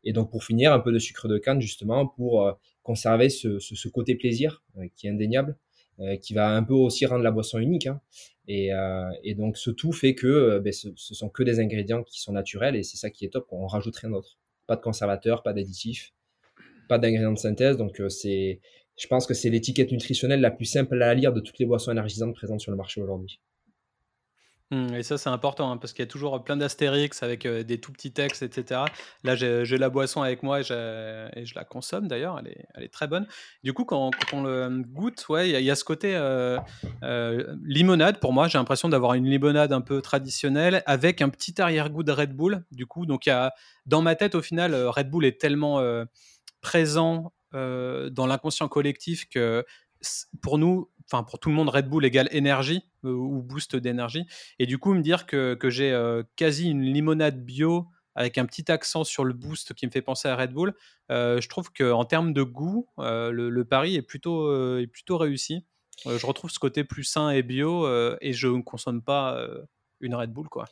[0.05, 2.53] Et donc pour finir, un peu de sucre de canne justement pour euh,
[2.85, 5.57] conserver ce, ce, côté plaisir euh, qui est indéniable,
[5.99, 7.87] euh, qui va un peu aussi rendre la boisson unique.
[7.87, 7.99] Hein.
[8.47, 8.69] Et,
[9.23, 12.31] et, donc ce tout fait que ben, ce, ce, sont que des ingrédients qui sont
[12.31, 13.47] naturels et c'est ça qui est top.
[13.51, 14.37] On rajoute rien d'autre.
[14.67, 16.13] Pas de conservateur, pas d'additif,
[16.87, 17.75] pas d'ingrédients de synthèse.
[17.75, 18.61] Donc c'est,
[18.97, 21.91] je pense que c'est l'étiquette nutritionnelle la plus simple à lire de toutes les boissons
[21.91, 23.39] énergisantes présentes sur le marché aujourd'hui.
[24.71, 27.79] Mmh, et ça, c'est important hein, parce qu'il y a toujours plein d'astérix avec des
[27.79, 28.81] tout petits textes, etc.
[29.23, 33.27] Là, j'ai la boisson avec moi et, je la consomme d'ailleurs, elle est, très bonne.
[33.63, 36.19] Du coup, quand, on le goûte, ouais, il y, a ce côté
[37.63, 38.47] limonade pour moi.
[38.47, 42.63] J'ai l'impression d'avoir une limonade un peu traditionnelle avec un petit arrière-goût de Red Bull.
[42.71, 43.49] Du coup, donc il y
[43.85, 45.79] dans ma tête, au final, Red Bull est tellement
[46.61, 49.63] présent dans l'inconscient collectif que
[50.41, 54.25] pour nous, enfin pour tout le monde, Red Bull égale énergie euh, ou boost d'énergie.
[54.59, 58.45] Et du coup, me dire que, que j'ai euh, quasi une limonade bio avec un
[58.45, 60.73] petit accent sur le boost qui me fait penser à Red Bull,
[61.11, 65.65] euh, je trouve qu'en termes de goût, le, pari est plutôt, est plutôt réussi.
[66.05, 67.85] je retrouve ce côté plus sain et bio
[68.21, 69.45] et je ne consomme pas
[69.99, 70.47] une Red Bull.
[70.47, 70.63] quoi.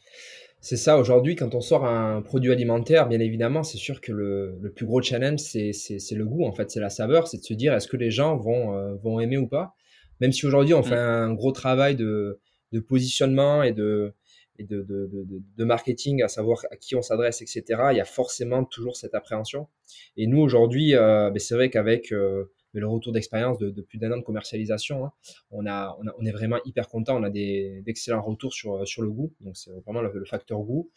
[0.62, 4.58] C'est ça, aujourd'hui, quand on sort un produit alimentaire, bien évidemment, c'est sûr que le,
[4.62, 5.74] le, plus gros challenge, c'est
[6.15, 8.38] le goût, en fait, c'est la saveur, c'est de se dire est-ce que les gens
[8.38, 9.76] vont, vont aimer ou pas?
[10.23, 10.86] Même si aujourd'hui, on mm.
[10.86, 12.39] fait un gros travail de,
[12.71, 14.13] de positionnement et de,
[14.57, 15.09] et de, de,
[15.57, 19.15] de, marketing, à savoir à qui on s'adresse, etc., il y a forcément toujours cette
[19.15, 19.67] appréhension.
[20.15, 24.13] Et nous, aujourd'hui, euh, ben, c'est vrai qu'avec euh, le retour d'expérience de, plus d'un
[24.13, 25.12] an de commercialisation, hein,
[25.51, 27.19] on, a, on, a, on, est vraiment hyper content.
[27.19, 29.33] On a d'excellents retours sur, sur le goût.
[29.41, 30.89] Donc, c'est vraiment le, facteur goût.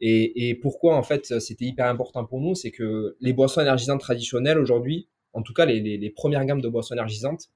[0.00, 4.00] Et, et pourquoi, en fait, c'était hyper important pour nous C'est que les boissons énergisantes
[4.00, 7.50] traditionnelles, aujourd'hui, en tout cas les, les, premières gammes de boissons énergisantes,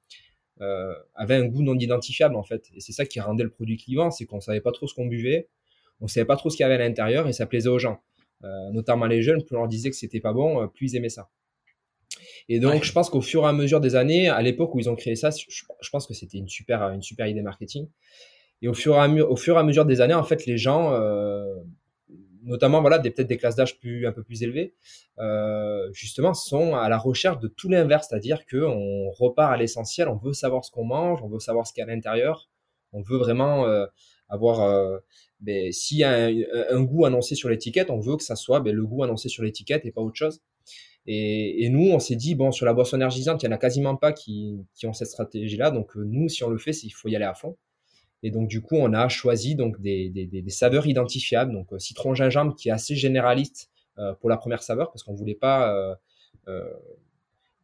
[0.61, 2.68] euh, avaient un goût non identifiable en fait.
[2.75, 5.07] Et c'est ça qui rendait le produit clivant, c'est qu'on savait pas trop ce qu'on
[5.07, 5.49] buvait,
[6.01, 8.01] on savait pas trop ce qu'il y avait à l'intérieur et ça plaisait aux gens.
[8.44, 10.96] Euh, notamment les jeunes, plus on leur disait que c'était pas bon, euh, plus ils
[10.96, 11.29] aimaient ça.
[12.49, 14.90] Et donc, je pense qu'au fur et à mesure des années, à l'époque où ils
[14.90, 17.88] ont créé ça, je, pense que c'était une super, une super idée marketing.
[18.62, 20.59] Et au fur et à, au fur et à mesure des années, en fait, les
[20.59, 21.55] gens, euh,
[22.42, 24.74] notamment voilà, des, peut-être des classes d'âge plus, un peu plus élevées,
[25.18, 30.16] euh, justement, sont à la recherche de tout l'inverse, c'est-à-dire qu'on repart à l'essentiel, on
[30.16, 32.48] veut savoir ce qu'on mange, on veut savoir ce qu'il y a à l'intérieur,
[32.92, 33.87] on veut vraiment euh,
[34.29, 34.98] avoir, euh,
[35.40, 36.29] ben, s'il y a
[36.70, 39.42] un, goût annoncé sur l'étiquette, on veut que ça soit ben, le goût annoncé sur
[39.42, 40.40] l'étiquette et pas autre chose.
[41.07, 43.96] Et, nous, on s'est dit, bon, sur la boisson énergisante, il n'y en a quasiment
[43.96, 47.16] pas qui, qui ont cette stratégie-là, donc nous, si on le fait, il faut y
[47.16, 47.57] aller à fond.
[48.22, 51.52] Et donc, du coup, on a choisi donc des, des, des saveurs identifiables.
[51.52, 55.14] Donc, euh, citron gingembre qui est assez généraliste euh, pour la première saveur parce qu'on
[55.14, 55.74] voulait pas.
[56.46, 56.64] Euh,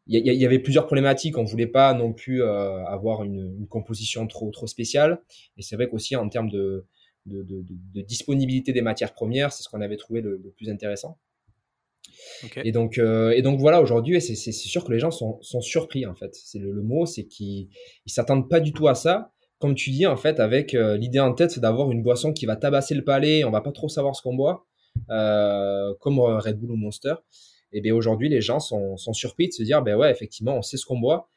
[0.09, 1.37] il y, y, avait plusieurs problématiques.
[1.37, 5.21] On voulait pas non plus avoir une, une, composition trop trop spéciale.
[5.57, 6.87] Et c'est vrai qu'aussi en termes de,
[7.27, 11.19] de, de, de, disponibilité des matières premières, c'est ce qu'on avait trouvé le, plus intéressant.
[12.45, 12.61] Okay.
[12.65, 16.15] Et donc, et donc voilà, aujourd'hui, c'est sûr que les gens sont, sont surpris en
[16.15, 16.33] fait.
[16.37, 17.69] C'est le, le, mot, c'est qu'ils
[18.05, 21.21] ils s'attendent pas du tout à ça comme tu dis, en fait, avec euh, l'idée
[21.21, 23.89] en tête, c'est d'avoir une boisson qui va tabasser le palais, on va pas trop
[23.89, 24.67] savoir ce qu'on boit,
[25.11, 27.15] euh, comme euh, Red Bull ou Monster.
[27.73, 30.77] Et bien aujourd'hui, les gens sont, surpris de se dire, ben ouais, effectivement, on sait
[30.77, 31.29] ce qu'on boit.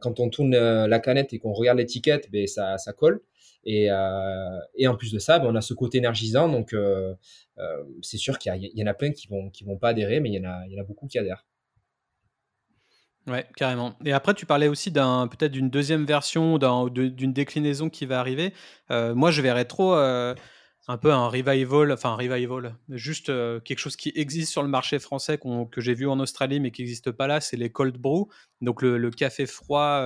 [0.00, 3.20] Quand on tourne la canette et qu'on regarde l'étiquette, ben ça, colle.
[3.64, 6.48] Et, en plus de ça, ben on a ce côté énergisant.
[6.48, 6.74] Donc,
[8.00, 10.34] c'est sûr qu'il y, y, en a plein qui vont vont pas adhérer, mais il
[10.34, 11.44] y en a, il y en a beaucoup qui adhèrent.
[13.28, 13.94] Ouais, carrément.
[14.04, 18.52] Et après, tu parlais aussi d'un peut-être d'une deuxième version, d'une déclinaison qui va arriver.
[18.90, 20.34] Euh, moi, je verrais trop euh,
[20.88, 24.68] un peu un revival, enfin un revival, juste euh, quelque chose qui existe sur le
[24.68, 25.38] marché français
[25.70, 28.28] que j'ai vu en Australie mais qui n'existe pas là, c'est les cold brew,
[28.60, 30.02] donc le, café froid.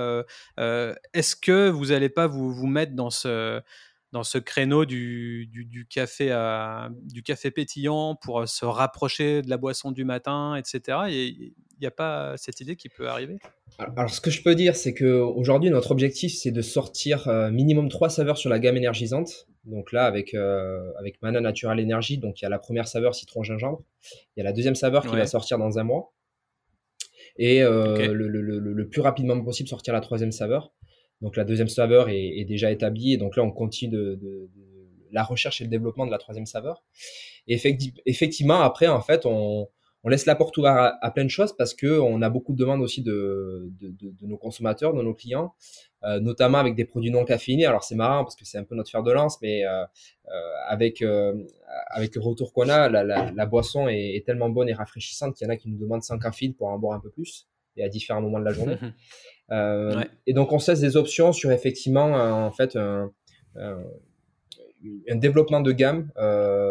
[0.57, 3.61] Est-ce que vous n'allez pas vous, vous mettre dans ce
[4.11, 9.57] dans ce créneau du, du, café à, du café pétillant pour se rapprocher de la
[9.57, 10.99] boisson du matin, etc.
[11.09, 13.37] Et, il n'y a pas cette idée qui peut arriver?
[13.77, 17.51] Alors, ce que je peux dire, c'est que aujourd'hui notre objectif, c'est de sortir euh,
[17.51, 19.47] minimum trois saveurs sur la gamme énergisante.
[19.65, 23.13] Donc là, avec, euh, avec Mana Natural Energy, donc il y a la première saveur
[23.13, 23.83] citron gingembre.
[24.35, 26.13] Il y a la deuxième saveur qui va sortir dans un mois.
[27.37, 30.71] Et euh, le, le, le, le, plus rapidement possible sortir la troisième saveur.
[31.21, 33.13] Donc la deuxième saveur est, est déjà établie.
[33.13, 34.77] Et donc là, on continue de, de, de,
[35.11, 36.83] la recherche et le développement de la troisième saveur.
[37.47, 37.59] Et
[38.05, 39.69] effectivement, après, en fait, on,
[40.03, 42.57] on laisse la porte ouverte à, plein de choses parce que on a beaucoup de
[42.57, 45.53] demandes aussi de, de, nos consommateurs, de nos clients,
[46.03, 47.65] euh, notamment avec des produits non caféinés.
[47.65, 49.83] Alors c'est marrant parce que c'est un peu notre fer de lance, mais euh,
[50.27, 50.31] euh,
[50.67, 51.03] avec
[51.87, 55.35] avec le retour qu'on a, la, la, la boisson est, est, tellement bonne et rafraîchissante
[55.35, 57.47] qu'il y en a qui nous demandent sans caféine pour en boire un peu plus
[57.75, 58.77] et à différents moments de la journée.
[59.49, 60.09] Ouais.
[60.25, 62.13] Et donc on cesse des options sur effectivement
[62.47, 63.11] en fait un,
[63.55, 63.83] un,
[65.09, 66.11] un développement de gamme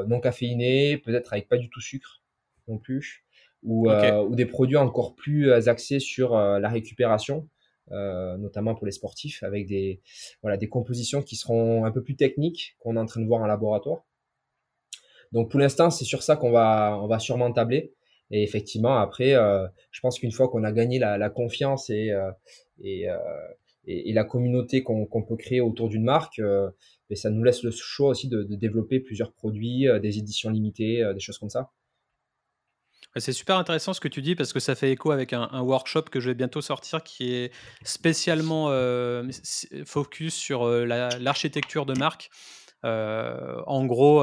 [0.07, 2.23] non caféiné, peut-être avec pas du tout sucre
[2.69, 3.25] non plus
[3.63, 7.49] ou, euh, ou des produits encore plus euh, axés sur euh, la récupération,
[7.91, 10.01] notamment pour les sportifs, avec des,
[10.43, 13.43] voilà, des compositions qui seront un peu plus techniques qu'on est en train de voir
[13.43, 14.05] en laboratoire.
[15.33, 17.93] Donc pour l'instant, c'est sur ça qu'on va, on va sûrement tabler.
[18.31, 22.11] Et effectivement, après, euh, je pense qu'une fois qu'on a gagné la, la confiance et,
[22.11, 22.31] euh,
[22.81, 23.17] et, euh,
[23.87, 28.11] et, la communauté qu'on peut créer autour d'une marque, ben, ça nous laisse le choix
[28.11, 31.71] aussi de, développer plusieurs produits, des éditions limitées, des choses comme ça.
[33.19, 36.03] C'est super intéressant ce que tu dis parce que ça fait écho avec un, workshop
[36.03, 39.27] que je vais bientôt sortir qui est spécialement euh,
[39.87, 42.31] focus sur euh, l'architecture de marque.
[42.85, 44.23] Euh, en gros,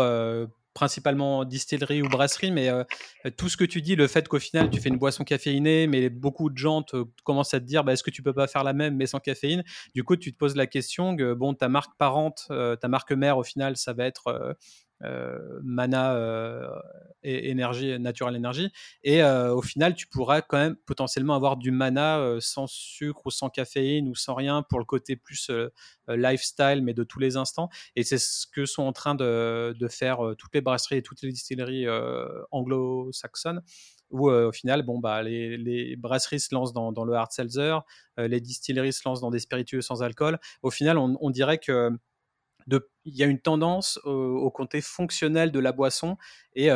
[0.73, 2.69] principalement distillerie ou brasserie, mais
[3.37, 6.09] tout ce que tu dis, le fait qu'au final tu fais une boisson caféinée, mais
[6.09, 8.63] beaucoup de gens te, commencent à te dire bah, est-ce que tu peux pas faire
[8.63, 9.63] la même mais sans caféine?
[9.93, 13.37] Du coup, tu te poses la question que bon, ta marque parente, ta marque mère,
[13.37, 14.53] au final, ça va être euh,
[15.63, 16.67] mana euh,
[17.25, 18.69] et énergie, natural énergie.
[19.03, 23.31] Et euh, au final, tu pourras quand même potentiellement avoir du mana sans sucre ou
[23.31, 25.49] sans caféine ou sans rien pour le côté plus
[26.09, 27.69] lifestyle, mais de tous les instants.
[27.95, 31.31] Et c'est ce que sont en train de, faire toutes les brasseries et toutes les
[31.31, 31.85] distilleries
[32.51, 33.61] anglo-saxonnes
[34.09, 37.77] où au final, bon, bah, les, brasseries se lancent dans, le hard seltzer,
[38.17, 40.39] les distilleries se lancent dans des spiritueux sans alcool.
[40.61, 41.89] Au final, on dirait que
[42.67, 46.17] il y a une tendance au, côté fonctionnel de la boisson
[46.53, 46.69] et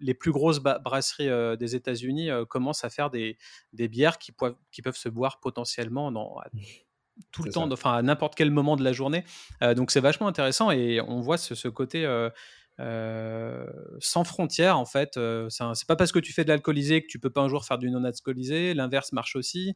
[0.00, 3.38] les plus grosses brasseries des États-Unis commencent à faire des,
[3.72, 4.32] des bières qui,
[4.70, 6.36] qui, peuvent se boire potentiellement dans,
[7.32, 9.24] tout le temps, enfin à n'importe quel moment de la journée.
[9.74, 12.06] donc c'est vachement intéressant et on voit ce, ce côté
[12.78, 15.18] sans frontières en fait.
[15.48, 17.78] c'est pas parce que tu fais de l'alcoolisé que tu peux pas un jour faire
[17.78, 18.74] du non alcoolisé.
[18.74, 19.74] L'inverse marche aussi.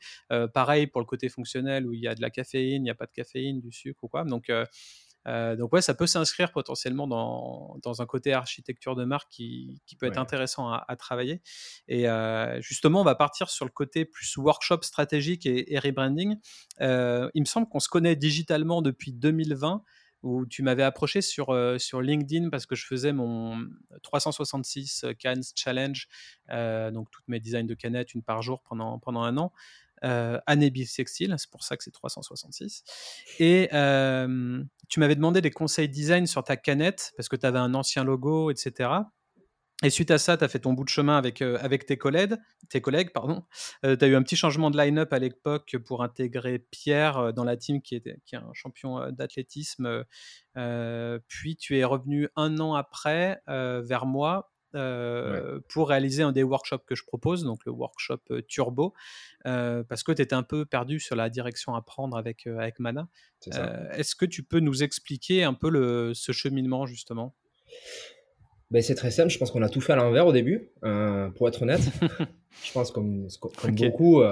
[0.53, 2.95] pareil pour le côté fonctionnel où il y a de la caféine, il n'y a
[2.95, 4.25] pas de caféine, du sucre ou quoi.
[4.25, 4.53] Donc
[5.27, 9.97] donc ouais, ça peut s'inscrire potentiellement dans, dans, un côté architecture de marque qui, qui
[9.97, 11.43] peut être intéressant à, travailler.
[11.89, 12.07] Et
[12.61, 16.37] justement, on va partir sur le côté plus workshop stratégique et, et rebranding.
[16.81, 19.83] il me semble qu'on se connaît digitalement depuis 2020
[20.23, 23.67] où tu m'avais approché sur, sur LinkedIn parce que je faisais mon
[24.03, 26.09] 366 Cannes Challenge,
[26.93, 29.53] donc toutes mes designs de canettes, une par jour pendant, pendant un an.
[30.05, 32.85] Euh, année bisextile, c'est pour ça que c'est 366.
[33.39, 33.69] Et
[34.89, 38.05] tu m'avais demandé des conseils design sur ta canette parce que tu avais un ancien
[38.05, 38.91] logo, etc.
[39.83, 42.35] Et suite à ça, tu as fait ton bout de chemin avec, avec tes collègues.
[42.69, 43.45] Tes collègues pardon.
[43.83, 47.57] tu as eu un petit changement de line-up à l'époque pour intégrer Pierre dans la
[47.57, 50.05] team qui, était, qui est un champion d'athlétisme.
[51.29, 56.95] puis tu es revenu un an après vers moi pour réaliser un des workshops que
[56.95, 58.95] je propose, donc le workshop Turbo,
[59.45, 63.09] parce que tu étais un peu perdu sur la direction à prendre avec, avec Mana.
[63.93, 67.35] Est-ce que tu peux nous expliquer un peu le, ce cheminement justement?
[68.71, 70.71] Ben, c'est très simple, je pense qu'on a tout fait à l'envers au début,
[71.37, 71.81] pour être honnête.
[72.65, 74.23] je pense comme, comme beaucoup,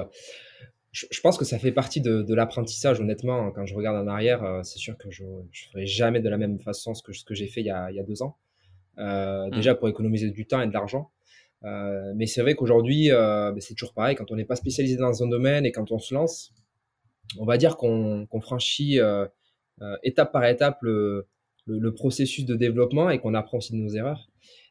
[0.91, 3.51] je, pense que ça fait partie de, de l'apprentissage, honnêtement.
[3.51, 6.59] Quand je regarde en arrière, c'est sûr que je ne ferai jamais de la même
[6.59, 8.37] façon ce que, ce que j'ai fait il y, a, il y a deux ans.
[8.99, 9.51] Euh, mmh.
[9.51, 11.11] déjà pour économiser du temps et de l'argent.
[11.63, 14.97] Euh, mais c'est vrai qu'aujourd'hui, euh, ben, c'est toujours pareil, quand on n'est pas spécialisé
[14.97, 16.53] dans un domaine et quand on se lance,
[17.37, 18.99] on va dire qu'on franchit
[20.03, 21.27] étape par étape le,
[21.67, 24.29] le, processus de développement et qu'on apprend aussi de nos erreurs.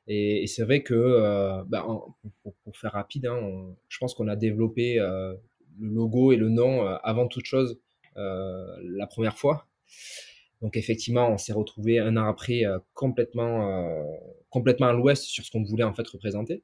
[0.08, 2.00] Et, c'est vrai que, ben,
[2.42, 3.40] pour, faire rapide, hein,
[3.88, 5.38] je pense qu'on a développé le
[5.88, 7.78] logo et le nom avant toute chose
[8.16, 9.68] la première fois.
[10.62, 14.02] Donc effectivement, on s'est retrouvé un an après euh, complètement, euh,
[14.50, 16.62] complètement à l'ouest sur ce qu'on voulait en fait représenter.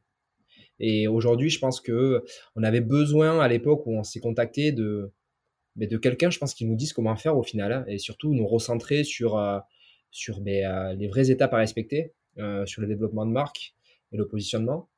[0.81, 2.25] Et aujourd'hui, je pense que
[2.57, 5.13] on avait besoin à l'époque où on s'est contacté de,
[5.77, 8.35] mais de quelqu'un, je pense, qui nous dise comment faire au final, hein, et surtout
[8.35, 9.61] nous recentrer sur, euh,
[10.11, 10.63] sur mais,
[10.97, 12.13] les vraies étapes à respecter,
[12.67, 13.75] sur le développement de marque
[14.13, 14.89] et le positionnement.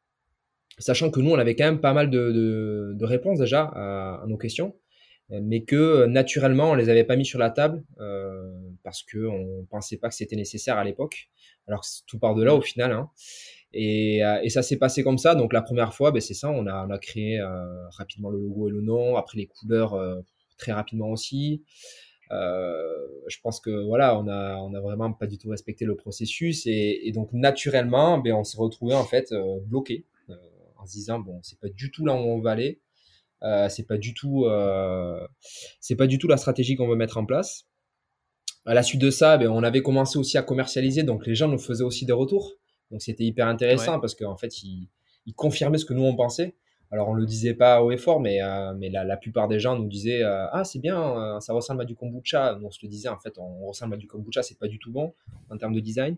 [0.78, 4.22] Sachant que nous, on avait quand même pas mal de, de, de réponses déjà à,
[4.22, 4.74] à, nos questions.
[5.32, 8.52] Euh, mais que euh, naturellement on les avait pas mis sur la table euh,
[8.87, 11.29] parce que on pensait pas que c'était nécessaire à l'époque.
[11.66, 12.92] Alors que tout part de là au final.
[12.92, 13.11] Hein.
[13.72, 15.35] Et, et, ça s'est passé comme ça.
[15.35, 17.42] Donc la première fois, ben, c'est ça, on a, créé
[17.90, 19.99] rapidement le logo et le nom, après les couleurs
[20.57, 21.64] très rapidement aussi.
[22.31, 27.33] je pense que voilà, on a, vraiment pas du tout respecté le processus et, donc
[27.33, 29.35] naturellement, ben, on s'est retrouvé en fait
[29.66, 30.07] bloqué
[30.79, 32.81] en se disant bon, c'est pas du tout là où on va aller.
[33.42, 35.27] Euh, c'est pas du tout, euh,
[35.81, 37.66] c'est pas du tout la stratégie qu'on veut mettre en place.
[38.66, 41.48] À la suite de ça, ben, on avait commencé aussi à commercialiser, donc les gens
[41.48, 42.55] nous faisaient aussi des retours.
[42.90, 44.88] Donc c'était hyper intéressant parce qu'en fait, ils,
[45.35, 46.55] confirmaient ce que nous on pensait.
[46.92, 49.59] Alors on le disait pas haut et fort, mais, euh, mais la, la, plupart des
[49.59, 52.59] gens nous disaient ah c'est bien, ça ressemble à du kombucha.
[52.62, 54.92] on se le disait en fait, on, ressemble à du kombucha, c'est pas du tout
[54.92, 55.12] bon
[55.50, 56.16] en termes de design.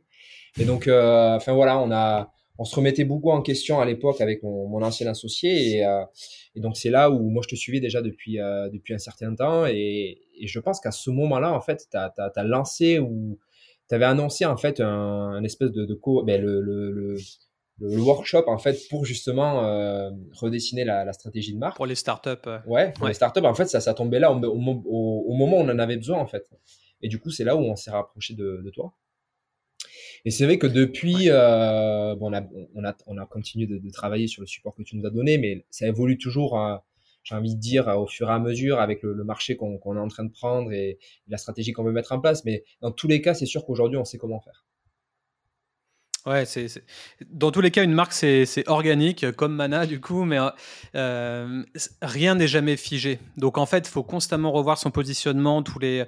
[0.59, 4.43] Et donc enfin voilà, on a on se remettait beaucoup en question à l'époque avec
[4.43, 6.05] mon, mon, ancien associé et, euh,
[6.57, 9.35] et donc c'est là où moi je te suivais déjà depuis euh, depuis un certain
[9.35, 13.39] temps et, et je pense qu'à ce moment-là en fait tu as, as, lancé ou
[13.89, 17.17] tu avais annoncé en fait un, un espèce de, de co ben, le, le, le,
[17.79, 21.77] le, workshop en fait pour justement euh, redessiner la, la, stratégie de marque.
[21.77, 22.93] Pour les startups ouais.
[22.93, 25.69] Pour les startups en fait ça ça tombait là au, au, au, moment où on
[25.69, 26.45] en avait besoin en fait.
[27.03, 28.93] Et du coup c'est là où on s'est rapproché de, de toi
[30.29, 32.43] et c'est vrai que depuis, euh, bon, on, a,
[32.75, 35.11] on, a, on a continué de, de, travailler sur le support que tu nous as
[35.11, 36.83] donné, mais ça évolue toujours, hein,
[37.23, 39.99] j'ai envie de dire, au fur et à mesure avec le, le marché qu'on est
[39.99, 42.45] en train de prendre et, la stratégie qu'on veut mettre en place.
[42.45, 44.67] Mais dans tous les cas, c'est sûr qu'aujourd'hui, on sait comment faire.
[46.27, 46.67] Ouais, c'est,
[47.31, 50.37] dans tous les cas, une marque, c'est, organique, comme Mana, du coup, mais
[50.95, 51.63] euh,
[52.03, 53.19] rien n'est jamais figé.
[53.39, 56.05] Donc, en fait, il faut constamment revoir son positionnement tous les,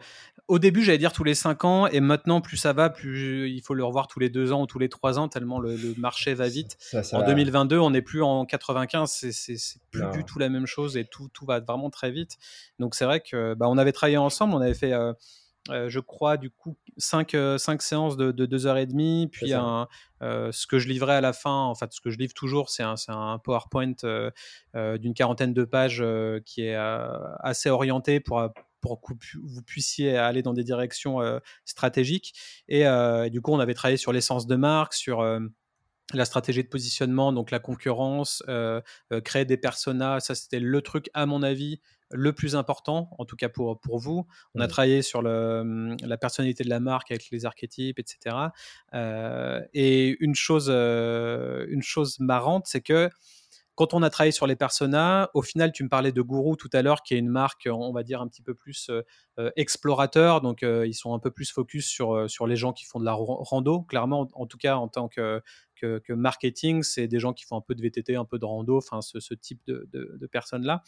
[0.50, 3.62] au début, j'allais dire tous les 5 ans, et maintenant, plus ça va, plus il
[3.62, 6.34] faut le revoir tous les 2 ans ou tous les 3 ans, tellement le, marché
[6.34, 6.76] va vite.
[7.12, 9.56] en 2022, on n'est plus en 95, c'est
[9.92, 12.36] plus du tout la même chose et tout, tout va vraiment très vite.
[12.80, 15.12] Donc c'est vrai que bah, on avait travaillé ensemble, on avait fait, euh,
[15.68, 19.86] euh, je crois, du coup, 5, euh, séances de, de 2h30, puis un,
[20.20, 22.82] ce que je livrais à la fin, en fait, ce que je livre toujours, c'est
[22.82, 23.94] un, un, PowerPoint
[24.74, 26.04] d'une quarantaine de pages
[26.44, 29.12] qui est assez orienté pour pour que
[29.42, 32.34] vous puissiez aller dans des directions euh, stratégiques.
[32.70, 35.40] Euh, et, du coup, on avait travaillé sur l'essence de marque, sur euh,
[36.12, 38.42] la stratégie de positionnement, donc la concurrence,
[39.24, 40.18] créer des personas.
[40.18, 44.00] Ça, c'était le truc, à mon avis, le plus important, en tout cas pour, pour
[44.00, 44.26] vous.
[44.56, 48.34] On a travaillé sur le, la personnalité de la marque avec les archétypes, etc.
[49.72, 53.08] et une chose, une chose marrante, c'est que
[53.80, 56.68] quand on a travaillé sur les personas, au final, tu me parlais de Guru tout
[56.74, 59.00] à l'heure, qui est une marque, on va dire, un petit peu plus euh,
[59.38, 60.42] euh, explorateur.
[60.42, 63.06] Donc, euh, ils sont un peu plus focus sur, sur les gens qui font de
[63.06, 63.80] la rando.
[63.80, 65.40] Clairement, en, tout cas, en tant que,
[65.80, 68.76] que, marketing, c'est des gens qui font un peu de VTT, un peu de rando,
[68.76, 70.82] enfin, ce, ce type de, de personnes-là.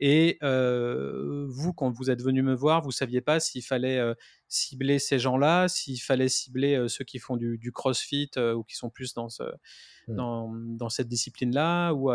[0.00, 4.00] Et vous, quand vous êtes venu me voir, vous saviez pas s'il fallait
[4.48, 9.14] cibler ces gens-là, s'il fallait cibler ceux qui font du, CrossFit ou qui sont plus
[9.14, 10.14] dans, mmh.
[10.14, 12.10] dans, dans, cette discipline-là, ou,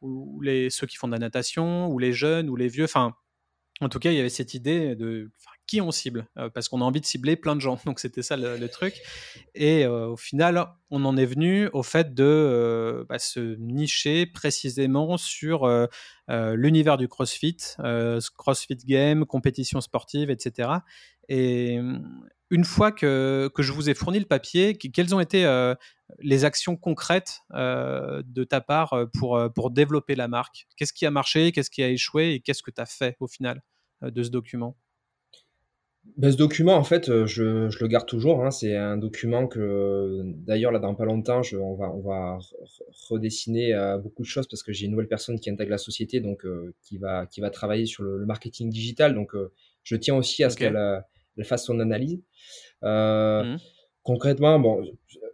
[0.00, 2.84] ou, les, ceux qui font de la natation, ou les jeunes, ou les vieux.
[2.84, 3.14] Enfin,
[3.80, 5.30] en tout cas, il y avait cette idée de
[5.66, 7.78] qui on cible, euh, parce qu'on a envie de cibler plein de gens.
[7.84, 8.94] Donc c'était ça le, truc.
[9.54, 14.26] Et euh, au final, on en est venu au fait de euh, bah, se nicher
[14.26, 15.68] précisément sur
[16.28, 17.56] l'univers du CrossFit,
[18.36, 20.70] CrossFit Game, compétition sportive, etc.
[21.28, 21.78] Et
[22.50, 25.44] une fois que, que, je vous ai fourni le papier, quelles ont été
[26.18, 30.66] les actions concrètes de ta part pour, pour développer la marque?
[30.76, 32.34] Qu'est-ce qui a marché, qu'est-ce qui a échoué?
[32.34, 33.62] Et qu'est-ce que tu as fait au final
[34.02, 34.76] de ce document?
[36.16, 38.44] Ben, ce document, en fait, euh, je, je le garde toujours.
[38.44, 38.50] Hein.
[38.50, 42.38] C'est un document que, d'ailleurs, là, dans pas longtemps, je, on va, on va
[43.10, 46.20] redessiner euh, beaucoup de choses parce que j'ai une nouvelle personne qui intègre la société,
[46.20, 49.14] donc euh, qui va, qui va travailler sur le, marketing digital.
[49.14, 49.32] Donc,
[49.82, 50.78] je tiens aussi à ce qu'elle
[51.38, 52.22] elle fasse son analyse.
[52.82, 53.56] Mmh.
[54.02, 54.82] Concrètement, bon,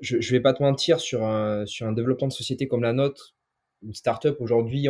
[0.00, 2.92] je, je vais pas te mentir sur un, sur un développement de société comme la
[2.92, 3.34] nôtre
[3.82, 4.86] une startup aujourd'hui,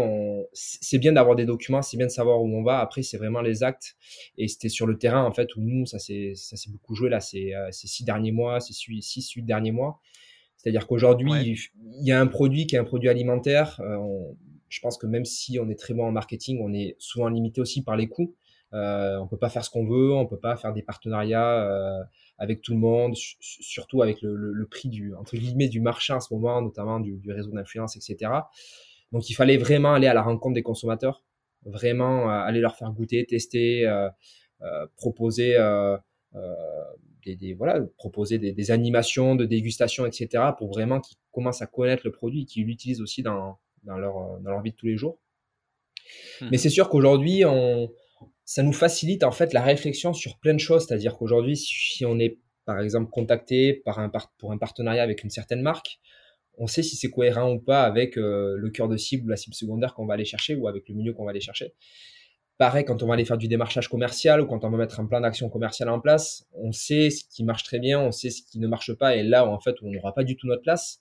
[0.52, 2.80] c'est bien d'avoir des documents, c'est bien de savoir où on va.
[2.80, 3.96] Après, c'est vraiment les actes.
[4.38, 6.34] Et c'était sur le terrain, en fait, où nous, ça s'est
[6.68, 10.00] beaucoup joué là, ces, euh, ces six derniers mois, ces six, huit derniers mois.
[10.56, 11.32] C'est-à-dire qu'aujourd'hui,
[12.00, 13.80] il y a un produit qui est un produit alimentaire.
[13.80, 13.98] Euh,
[14.68, 17.60] je pense que même si on est très bon en marketing, on est souvent limité
[17.60, 18.34] aussi par les coûts.
[18.74, 22.02] Euh, on peut pas faire ce qu'on veut, on peut pas faire des partenariats euh,
[22.42, 26.18] avec tout le monde, surtout avec le, le, prix du entre guillemets du marché en
[26.18, 28.32] ce moment, notamment du, du réseau d'influence, etc.
[29.12, 31.22] Donc il fallait vraiment aller à la rencontre des consommateurs,
[31.64, 34.08] vraiment euh, aller leur faire goûter, tester, euh,
[34.62, 35.56] euh, proposer
[37.24, 40.42] des, des, voilà, proposer des, des, animations de dégustation, etc.
[40.58, 44.40] pour vraiment qu'ils commencent à connaître le produit et qu'ils l'utilisent aussi dans, dans, leur,
[44.40, 45.20] dans leur vie de tous les jours.
[46.40, 46.48] Mmh.
[46.50, 47.88] Mais c'est sûr qu'aujourd'hui, on,
[48.44, 50.86] ça nous facilite en fait la réflexion sur plein de choses.
[50.86, 55.30] C'est-à-dire qu'aujourd'hui, si on est par exemple contacté par un pour un partenariat avec une
[55.30, 55.98] certaine marque,
[56.58, 59.36] on sait si c'est cohérent ou pas avec euh, le cœur de cible ou la
[59.36, 61.74] cible secondaire qu'on va aller chercher ou avec le milieu qu'on va aller chercher.
[62.58, 65.06] Pareil, quand on va aller faire du démarchage commercial ou quand on va mettre un
[65.06, 68.42] plan d'action commercial en place, on sait ce qui marche très bien, on sait ce
[68.42, 71.00] qui ne marche pas et là, en fait, on n'aura pas du tout notre place.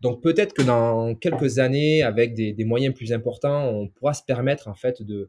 [0.00, 4.22] Donc peut-être que dans quelques années, avec des, des, moyens plus importants, on pourra se
[4.22, 5.28] permettre en fait de,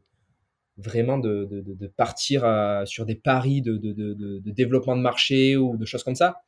[0.80, 6.14] vraiment de, partir euh, sur des paris de, développement de marché ou de choses comme
[6.14, 6.42] ça.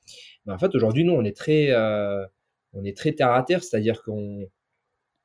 [0.46, 2.24] Mais en fait, aujourd'hui, nous, on est très, euh,
[2.72, 4.48] on est très terre à terre, c'est-à-dire qu'on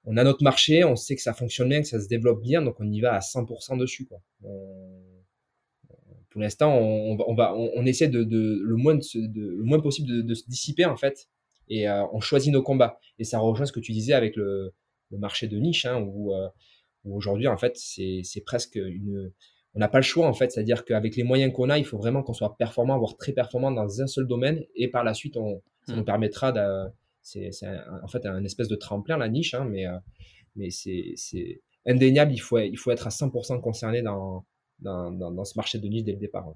[0.06, 2.62] on a notre marché, on sait que ça fonctionne bien, que ça se développe bien,
[2.62, 4.06] donc on y va à 100% dessus.
[4.06, 4.20] Quoi.
[6.30, 10.86] pour l'instant, on, va, on, essaie de, le, moins le moins possible de, se dissiper
[10.86, 11.28] en fait,
[11.68, 13.00] et euh, on choisit nos combats.
[13.20, 14.74] Et ça rejoint ce que tu disais avec le,
[15.12, 16.34] marché de niche, hein, où
[17.12, 19.32] aujourd'hui, en fait, c'est presque une.
[19.74, 20.52] On n'a pas le choix, en fait.
[20.52, 23.72] C'est-à-dire qu'avec les moyens qu'on a, il faut vraiment qu'on soit performant, voire très performant
[23.72, 24.64] dans un seul domaine.
[24.76, 26.06] Et par la suite, on, ça nous hmm.
[26.06, 26.90] permettra de.
[27.22, 27.50] C'est
[28.04, 29.98] en fait un espèce de tremplin, la niche, hein, mais, euh,
[30.56, 32.32] mais c'est indéniable.
[32.32, 34.46] Il faut, il faut être à 100% concerné dans,
[34.80, 36.48] dans, dans, ce marché de niche dès le départ.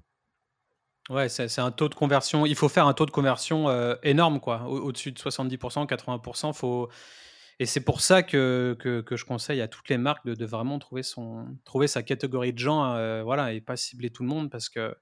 [1.10, 2.46] Ouais, c'est un taux de conversion.
[2.46, 4.64] Il faut faire un taux de conversion euh, énorme, quoi.
[4.66, 6.54] Au-dessus de 70%, 80%.
[6.54, 6.88] Faut,
[7.62, 12.02] et c'est pour ça que, je conseille à toutes les marques de, vraiment trouver sa
[12.02, 14.96] catégorie de gens euh, voilà, et pas cibler tout le monde parce que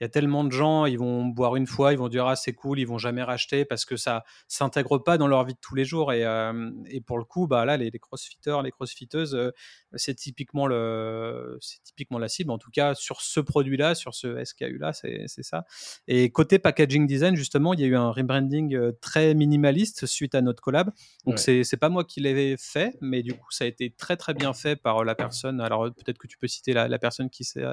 [0.00, 2.34] il y a tellement de gens, ils vont boire une fois, ils vont dire ah
[2.34, 5.58] c'est cool, ils vont jamais racheter parce que ça s'intègre pas dans leur vie de
[5.60, 8.72] tous les jours et, euh, et pour le coup bah là les, les crossfitters, les
[8.72, 9.52] crossfiteuses, euh,
[9.94, 14.14] c'est typiquement le c'est typiquement la cible en tout cas sur ce produit là, sur
[14.14, 15.64] ce SKU là, c'est ça.
[16.08, 20.34] Et côté packaging design justement, il y a eu un rebranding euh, très minimaliste suite
[20.34, 20.90] à notre collab.
[21.24, 24.16] Donc c'est c'est pas moi qui l'ai fait, mais du coup ça a été très
[24.16, 25.60] très bien fait par la personne.
[25.60, 27.64] Alors peut-être que tu peux citer la, la personne qui s'est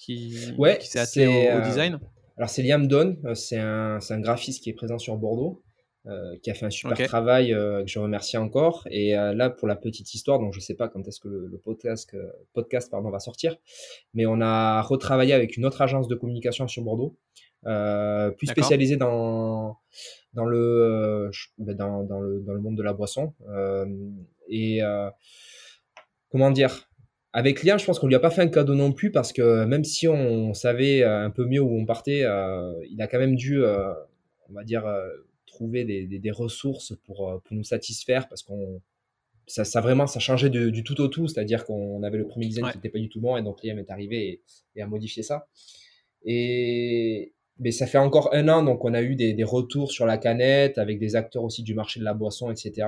[0.00, 2.00] qui, ouais, s'est attelé au, euh, design
[2.38, 5.62] Alors c'est Liam Don, euh, c'est un, un, graphiste qui est présent sur Bordeaux.
[6.06, 8.88] Euh, qui a fait un super travail que je remercie encore.
[8.90, 12.16] Et là, pour la petite histoire, donc je sais pas quand est-ce que le, podcast,
[12.54, 13.54] podcast pardon, va sortir,
[14.14, 17.18] mais on a retravaillé avec une autre agence de communication sur Bordeaux,
[17.62, 19.76] plus spécialisée dans
[20.32, 23.34] dans le, ben, dans, dans, le dans le monde de la boisson.
[24.48, 24.80] et
[26.30, 26.89] comment dire
[27.32, 29.64] avec client, je pense qu'on lui a pas fait un cadeau non plus parce que
[29.64, 32.24] même si on savait un peu mieux où on partait,
[32.90, 34.84] il a quand même dû, on va dire,
[35.46, 38.80] trouver des, des, ressources pour, pour nous satisfaire parce qu'on
[39.50, 42.70] ça, ça, vraiment ça changeait du tout au tout, c'est-à-dire qu'on avait le premier design
[42.70, 44.42] qui n'était pas du tout bon et donc Liam est arrivé
[44.76, 45.48] et, a modifié ça.
[46.24, 50.06] Et mais ça fait encore un an, donc on a eu des, des, retours sur
[50.06, 52.86] la canette avec des acteurs aussi du marché de la boisson, etc.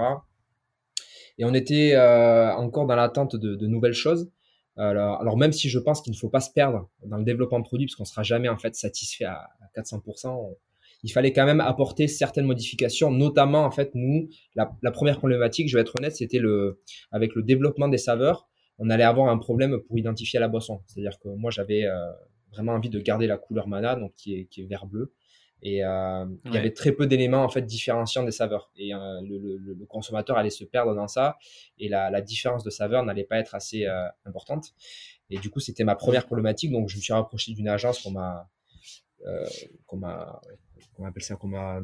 [1.38, 4.30] Et on était euh, encore dans l'attente de, nouvelles choses.
[4.76, 7.64] Alors, même si je pense qu'il ne faut pas se perdre dans le développement de
[7.64, 10.54] produit, parce qu'on sera jamais en fait satisfait à, 400%,
[11.02, 15.76] il fallait quand même apporter certaines modifications, notamment en fait nous, la, première problématique, je
[15.76, 16.80] vais être honnête, c'était le
[17.10, 20.80] avec le développement des saveurs, on allait avoir un problème pour identifier la boisson.
[20.86, 22.10] C'est-à-dire que moi j'avais euh,
[22.52, 25.12] vraiment envie de garder la couleur mana, donc qui est, qui est vert bleu.
[25.62, 28.72] Et euh, il y avait très peu d'éléments en fait différenciant des saveurs.
[28.76, 31.38] Et euh, le, le, le, consommateur allait se perdre dans ça,
[31.78, 34.74] et la, la différence de saveur n'allait pas être assez euh, importante.
[35.30, 36.72] Et du coup, c'était ma première problématique.
[36.72, 38.50] Donc, je me suis rapproché d'une agence qu'on m'a,
[39.86, 40.42] qu'on m'a,
[40.94, 41.80] qu'on appelle ça, qu'on m'a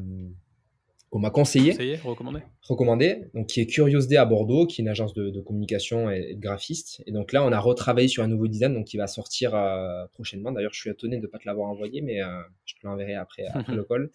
[1.09, 2.39] qu'on m'a conseillé, recommandé.
[2.61, 6.09] recommandé, donc qui est Curious Day à Bordeaux, qui est une agence de, de communication
[6.09, 7.01] et, de graphiste.
[7.07, 10.05] Et donc là, on a retravaillé sur un nouveau design, donc qui va sortir euh,
[10.13, 10.51] prochainement.
[10.51, 12.27] D'ailleurs, je suis étonné de ne pas te l'avoir envoyé, mais euh,
[12.65, 14.11] je te l'enverrai après, après le call.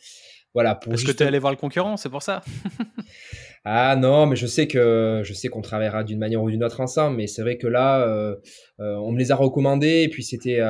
[0.54, 0.76] Voilà.
[0.76, 1.96] Pour Est-ce que tu es allé voir le concurrent?
[1.96, 2.42] C'est pour ça
[3.64, 6.80] Ah non, mais je sais que je sais qu'on travaillera d'une manière ou d'une autre
[6.80, 8.36] ensemble, mais c'est vrai que là, euh,
[8.78, 10.60] euh on me les a recommandés, et puis c'était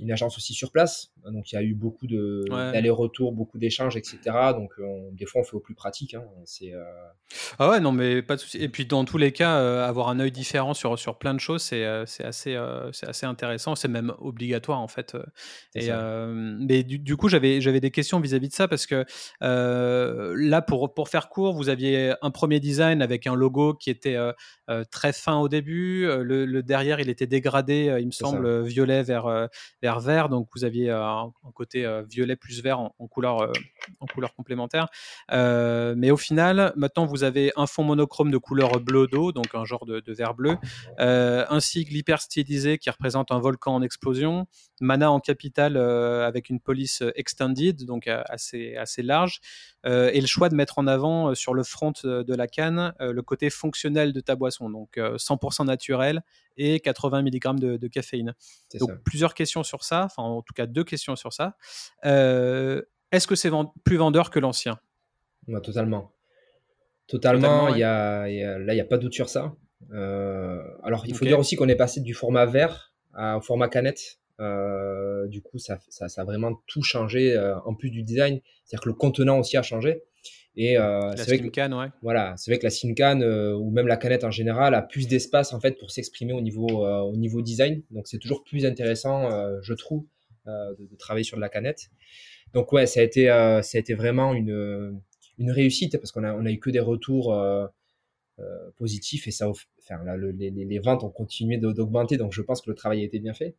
[0.00, 1.12] une agence aussi sur place.
[1.24, 4.18] Donc il y a eu beaucoup de d'allers-retours, beaucoup d'échanges, etc.
[4.52, 4.72] Donc
[5.12, 6.14] des fois on fait au plus pratique.
[6.14, 6.24] Hein.
[6.44, 6.84] C'est euh,
[7.58, 8.58] ah ouais non mais pas de souci.
[8.58, 11.40] Et puis dans tous les cas, euh, avoir un œil différent sur sur plein de
[11.40, 12.58] choses, c'est euh, c'est assez
[12.92, 13.74] c'est assez intéressant.
[13.74, 15.16] C'est même obligatoire en fait.
[15.74, 19.04] Et mais du, coup j'avais j'avais des questions vis-à-vis de ça parce que
[19.40, 24.16] là pour pour faire court, vous aviez un premier design avec un logo qui était
[24.90, 26.06] très fin au début.
[26.06, 29.48] Le, derrière il était dégradé, il me semble violet vers
[29.82, 30.28] vers vert.
[30.28, 33.52] Donc vous aviez un, côté euh, violet plus vert en, couleur, euh,
[34.00, 34.88] en couleur complémentaire.
[35.32, 39.54] Euh, mais au final, maintenant, vous avez un fond monochrome de couleur bleu d'eau, donc
[39.54, 40.56] un genre de, vert bleu,
[40.98, 44.46] un sigle hyper stylisé qui représente un volcan en explosion,
[44.80, 49.40] mana en capital avec une police extended, donc assez, assez large,
[49.84, 53.48] et le choix de mettre en avant sur le front de la canne le côté
[53.48, 56.22] fonctionnel de ta boisson, donc 100% naturel
[56.56, 58.34] et 80 mg de, de caféine.
[58.78, 61.56] Donc plusieurs questions sur ça, enfin en tout cas deux questions sur ça.
[62.04, 63.50] Euh, est-ce que c'est
[63.84, 64.78] plus vendeur que l'ancien?
[65.62, 66.12] Totalement.
[67.06, 69.54] Totalement, il y a, là, il n'y a pas de doute sur ça.
[69.92, 74.18] Euh, alors, il faut dire aussi qu'on est passé du format vert au format canette.
[74.40, 78.40] Euh, du coup, ça, ça, ça, a vraiment tout changé en plus du design.
[78.64, 80.02] C'est-à-dire que le contenant aussi a changé.
[80.60, 81.86] Et euh, c'est vrai que, ouais.
[82.02, 85.06] voilà, c'est vrai que la Simcan euh, ou même la canette en général a plus
[85.06, 87.80] d'espace en fait pour s'exprimer au niveau euh, au niveau design.
[87.92, 90.04] Donc c'est toujours plus intéressant, euh, je trouve,
[90.46, 91.90] de, de, travailler sur de la canette.
[92.54, 95.00] Donc ouais, ça a été ça a été vraiment une
[95.38, 97.32] une réussite parce qu'on a on a eu que des retours
[98.76, 102.16] positifs et ça enfin là, les, les, ventes ont continué d'augmenter.
[102.16, 103.54] Donc je pense que le travail a été bien fait.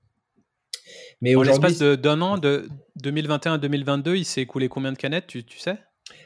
[1.22, 2.68] Mais en l'espace d'un an, de
[2.98, 5.78] 2021 à 2022, il s'est écoulé combien de canettes, tu, tu sais?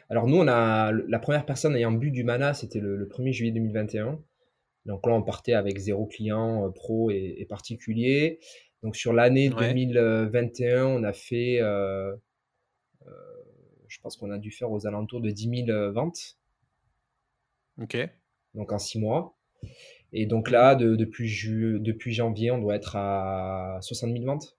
[0.09, 3.51] Alors nous, on a la première personne ayant bu du mana, c'était le, 1er juillet
[3.51, 4.19] 2021.
[4.85, 8.39] Donc là, on partait avec zéro client euh, pro et, particulier.
[8.81, 12.13] Donc sur l'année 2021, on a fait, euh,
[13.07, 13.11] euh,
[13.87, 16.37] je pense qu'on a dû faire aux alentours de 10 000 ventes.
[17.81, 17.97] Ok.
[18.53, 19.37] Donc en six mois.
[20.13, 21.27] Et donc là, depuis,
[21.79, 24.57] depuis janvier, on doit être à 60 000 ventes.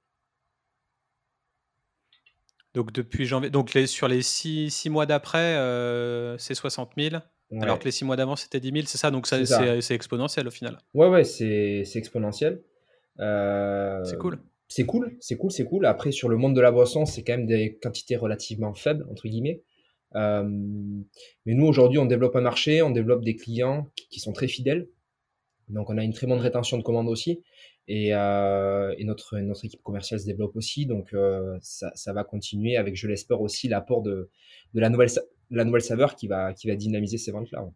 [2.74, 7.22] Donc depuis janvier, donc les, sur les six, mois d'après, euh, c'est 60 000.
[7.60, 9.12] Alors que les six mois d'avant, c'était 10 000, c'est ça?
[9.12, 10.78] Donc c'est exponentiel au final.
[10.92, 12.60] Ouais, ouais, c'est exponentiel.
[13.20, 14.40] Euh, c'est cool.
[14.66, 15.86] C'est cool, c'est cool, c'est cool.
[15.86, 19.28] Après, sur le monde de la boisson, c'est quand même des quantités relativement faibles, entre
[19.28, 19.62] guillemets.
[20.16, 20.42] Euh,
[21.44, 24.88] mais nous, aujourd'hui, on développe un marché, on développe des clients qui sont très fidèles.
[25.68, 27.42] Donc, on a une très bonne rétention de commandes aussi.
[27.86, 32.24] Et, euh, et, notre, notre équipe commerciale se développe aussi, donc euh, ça, ça, va
[32.24, 34.30] continuer avec, je l'espère aussi, l'apport de,
[34.72, 35.10] de la, nouvelle,
[35.50, 37.66] la nouvelle saveur qui va, qui va dynamiser ces ventes-là.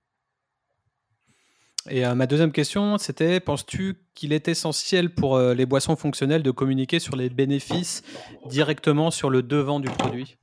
[1.90, 6.50] Et euh, ma deuxième question, c'était, penses-tu qu'il est essentiel pour les boissons fonctionnelles de
[6.50, 8.02] communiquer sur les bénéfices
[8.46, 10.36] directement sur le devant du produit?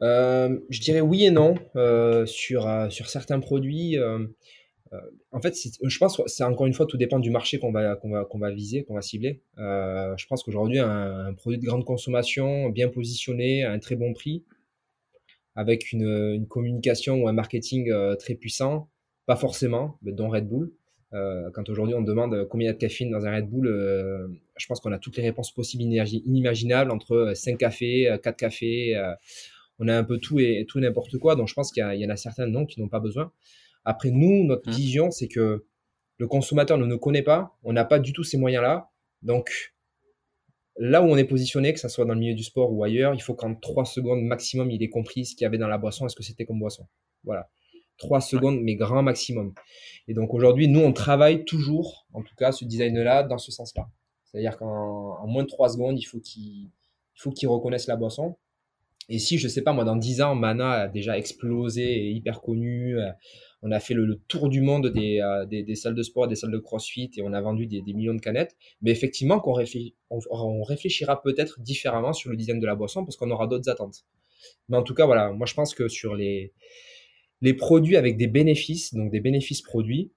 [0.00, 1.54] Je dirais oui et non.
[2.26, 3.96] sur, sur certains produits,
[4.92, 5.00] euh,
[5.32, 8.84] en fait, je pense c'est encore une fois, tout dépend du marché qu'on va, viser,
[8.84, 9.42] qu'on va cibler.
[9.58, 14.12] Euh, je pense qu'aujourd'hui, un, produit de grande consommation, bien positionné, à un très bon
[14.12, 14.44] prix,
[15.56, 18.90] avec une, communication ou un marketing euh, très puissant,
[19.26, 20.72] pas forcément, dont Red Bull,
[21.14, 23.68] Euh, quand aujourd'hui on demande combien il y a de caféine dans un Red Bull,
[23.68, 24.26] euh,
[24.58, 28.94] je pense qu'on a toutes les réponses possibles inimaginables entre 5 cafés, 4 cafés,
[29.78, 31.36] on a un peu tout et, tout n'importe quoi.
[31.36, 33.32] Donc je pense qu'il y, y, en a certains non qui n'ont pas besoin.
[33.86, 34.74] Après nous, notre mmh.
[34.74, 35.64] vision, c'est que
[36.18, 38.90] le consommateur ne nous connaît pas, on n'a pas du tout ces moyens-là.
[39.22, 39.74] Donc
[40.76, 43.14] là où on est positionné, que ce soit dans le milieu du sport ou ailleurs,
[43.14, 45.78] il faut qu'en 3 secondes maximum, il ait compris ce qu'il y avait dans la
[45.78, 46.86] boisson et ce que c'était comme boisson.
[47.24, 47.48] Voilà.
[47.98, 49.54] 3 secondes, mais grand maximum.
[50.08, 53.88] Et donc aujourd'hui, nous, on travaille toujours, en tout cas, ce design-là, dans ce sens-là.
[54.24, 56.70] C'est-à-dire qu'en moins de 3 secondes, il faut qu'il
[57.14, 58.36] faut qu'il reconnaisse la boisson.
[59.08, 62.40] Et si, je sais pas, moi, dans 10 ans, Mana a déjà explosé et hyper
[62.40, 63.10] connu, euh,
[63.62, 66.50] on a fait le, tour du monde euh, des, des, salles de sport, des salles
[66.50, 68.56] de crossfit et on a vendu des, millions de canettes.
[68.82, 69.56] Mais effectivement, qu'on
[70.10, 74.04] on, réfléchira peut-être différemment sur le design de la boisson parce qu'on aura d'autres attentes.
[74.68, 76.52] Mais en tout cas, voilà, moi je pense que sur les,
[77.40, 80.12] les produits avec des bénéfices, donc des bénéfices produits,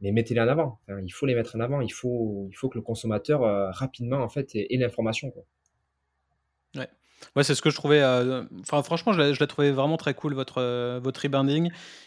[0.00, 0.78] mais mettez-les en avant.
[0.88, 1.80] il faut les mettre en avant.
[1.80, 5.32] Il faut, il faut que le consommateur euh, rapidement en fait ait, ait l'information.
[6.74, 6.88] Ouais.
[7.34, 8.00] Ouais, c'est ce que je trouvais.
[8.00, 11.26] Euh, franchement, je l'ai trouvé vraiment très cool votre euh, votre.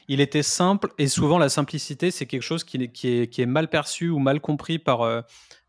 [0.08, 3.70] Il était simple et souvent la simplicité, c'est quelque chose qui, est, qui est mal
[3.70, 5.22] perçu ou mal compris par euh,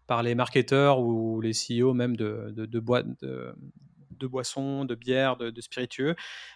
[0.07, 3.55] par les marketeurs ou les CEO même de de, de,
[4.19, 6.15] de, boissons, de bières, de, spiritueux.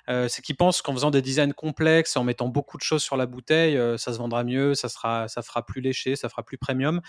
[0.09, 3.27] c'est qu'ils pensent qu'en faisant des designs complexes, en mettant beaucoup de choses sur la
[3.27, 7.01] bouteille, ça se vendra mieux, ça sera ça fera plus léché, ça fera plus premium.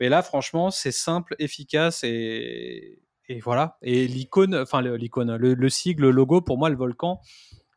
[0.00, 3.78] Mais là, franchement, c'est simple, efficace et et voilà.
[3.82, 7.20] Et l'icône, enfin l'icône, le, sigle, le logo, pour moi, le volcan,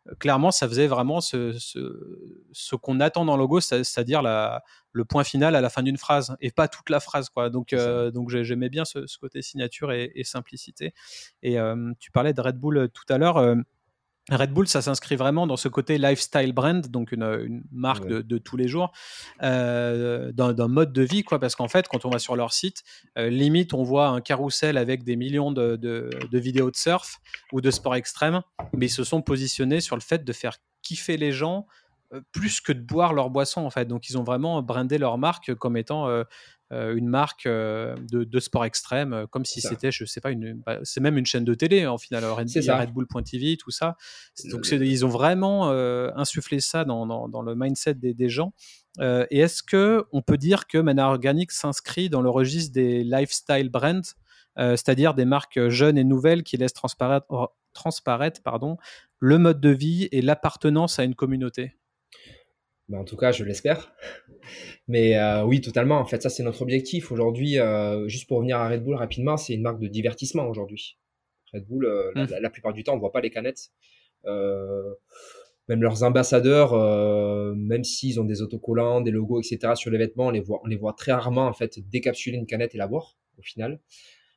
[0.08, 5.24] euh, clairement, ça faisait vraiment ce, ce, qu'on attend dans le logo, c'est-à-dire le point
[5.24, 7.30] final à la fin d'une phrase et pas toute la phrase.
[7.30, 7.50] Quoi.
[7.50, 10.94] Donc, euh, donc j'aimais bien ce, côté signature et, simplicité.
[11.44, 13.56] Et euh, tu parlais de Red Bull tout à l'heure.
[14.30, 18.58] Red Bull, ça s'inscrit vraiment dans ce côté lifestyle brand, donc une, marque de, tous
[18.58, 18.92] les jours,
[19.42, 21.40] euh, d'un mode de vie, quoi.
[21.40, 22.84] Parce qu'en fait, quand on va sur leur site,
[23.18, 27.20] euh, limite, on voit un carrousel avec des millions de, vidéos de surf
[27.54, 28.42] ou de sport extrême,
[28.74, 31.66] mais ils se sont positionnés sur le fait de faire kiffer les gens
[32.14, 33.86] euh, plus que de boire leur boisson, en fait.
[33.86, 36.10] Donc, ils ont vraiment brandé leur marque comme étant
[36.72, 40.80] une marque euh, de, sport extrême, euh, comme si c'était, je sais pas, une, bah,
[40.84, 43.96] c'est même une chaîne de télé en final, Red, Red Bull.tv, tout ça.
[44.52, 45.70] Donc ils ont vraiment
[46.16, 48.54] insufflé ça dans, dans, le mindset des, des gens.
[49.00, 53.70] et est-ce que on peut dire que Mana Organic s'inscrit dans le registre des lifestyle
[53.70, 54.14] brands,
[54.58, 57.26] c'est-à-dire des marques jeunes et nouvelles qui laissent transparaître,
[57.74, 58.78] transparaître pardon,
[59.20, 61.78] le mode de vie et l'appartenance à une communauté?
[62.90, 63.94] Bah, en tout cas, je l'espère.
[64.88, 66.00] Mais euh, oui, totalement.
[66.00, 67.12] En fait, ça, c'est notre objectif.
[67.12, 70.98] Aujourd'hui, euh, juste pour revenir à Red Bull rapidement, c'est une marque de divertissement aujourd'hui.
[71.54, 72.28] Red Bull, euh, mmh.
[72.40, 73.72] la, plupart du temps, on voit pas les canettes.
[74.26, 76.74] même leurs ambassadeurs,
[77.56, 79.74] même s'ils ont des autocollants, des logos, etc.
[79.76, 82.46] sur les vêtements, on les voit, on les voit très rarement en fait décapsuler une
[82.46, 83.80] canette et la boire au final.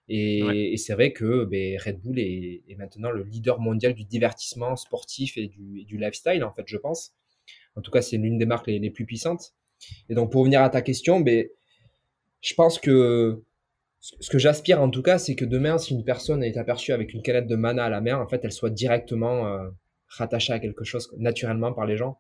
[0.08, 5.36] Et, c'est vrai que ben, Red Bull est, maintenant le leader mondial du divertissement sportif
[5.36, 7.14] et du, et du lifestyle, en fait, je pense.
[7.76, 9.54] En tout cas, c'est l'une des marques les, plus puissantes.
[10.08, 11.46] Et donc, pour revenir à ta question, ben,
[12.40, 13.42] je pense que
[14.00, 17.12] ce que j'aspire en tout cas, c'est que demain, si une personne est aperçue avec
[17.12, 19.68] une canette de mana à la mer, en fait, elle soit directement euh,
[20.08, 22.18] rattachée à quelque chose naturellement par les gens.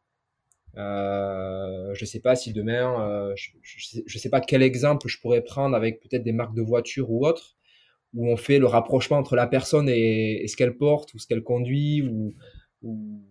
[0.76, 5.42] Euh, je sais pas si demain, euh, je, ne sais, pas quel exemple je pourrais
[5.42, 7.56] prendre avec peut-être des marques de voitures ou autres,
[8.14, 11.26] où on fait le rapprochement entre la personne et, et ce qu'elle porte ou ce
[11.26, 12.34] qu'elle conduit ou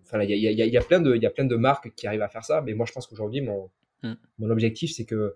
[0.04, 2.08] enfin, il y a, y, a, plein de, il y a plein de marques qui
[2.08, 2.62] arrivent à faire ça.
[2.62, 3.70] Mais moi, je pense qu'aujourd'hui, mon,
[4.04, 4.14] mm.
[4.40, 5.36] mon objectif, c'est que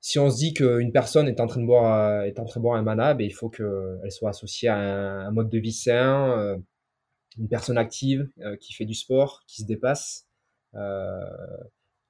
[0.00, 2.62] si on se dit qu'une personne est en train de boire, est en train de
[2.62, 6.38] boire un mana, ben, il faut qu'elle soit associée à un, mode de vie sain,
[6.38, 6.56] euh,
[7.38, 10.28] une personne active euh, qui fait du sport, qui se dépasse,
[10.74, 11.20] euh,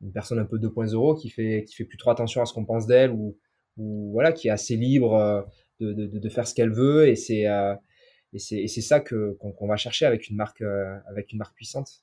[0.03, 2.67] une personne un peu 2.0 qui fait, qui fait plus trop attention à ce qu'on
[2.67, 3.39] pense d'elle ou,
[3.79, 5.49] ou voilà, qui est assez libre
[5.81, 7.47] de, de, de faire ce qu'elle veut et c'est
[8.33, 12.03] et c'est ça que qu'on va chercher avec une marque euh, avec une marque puissante.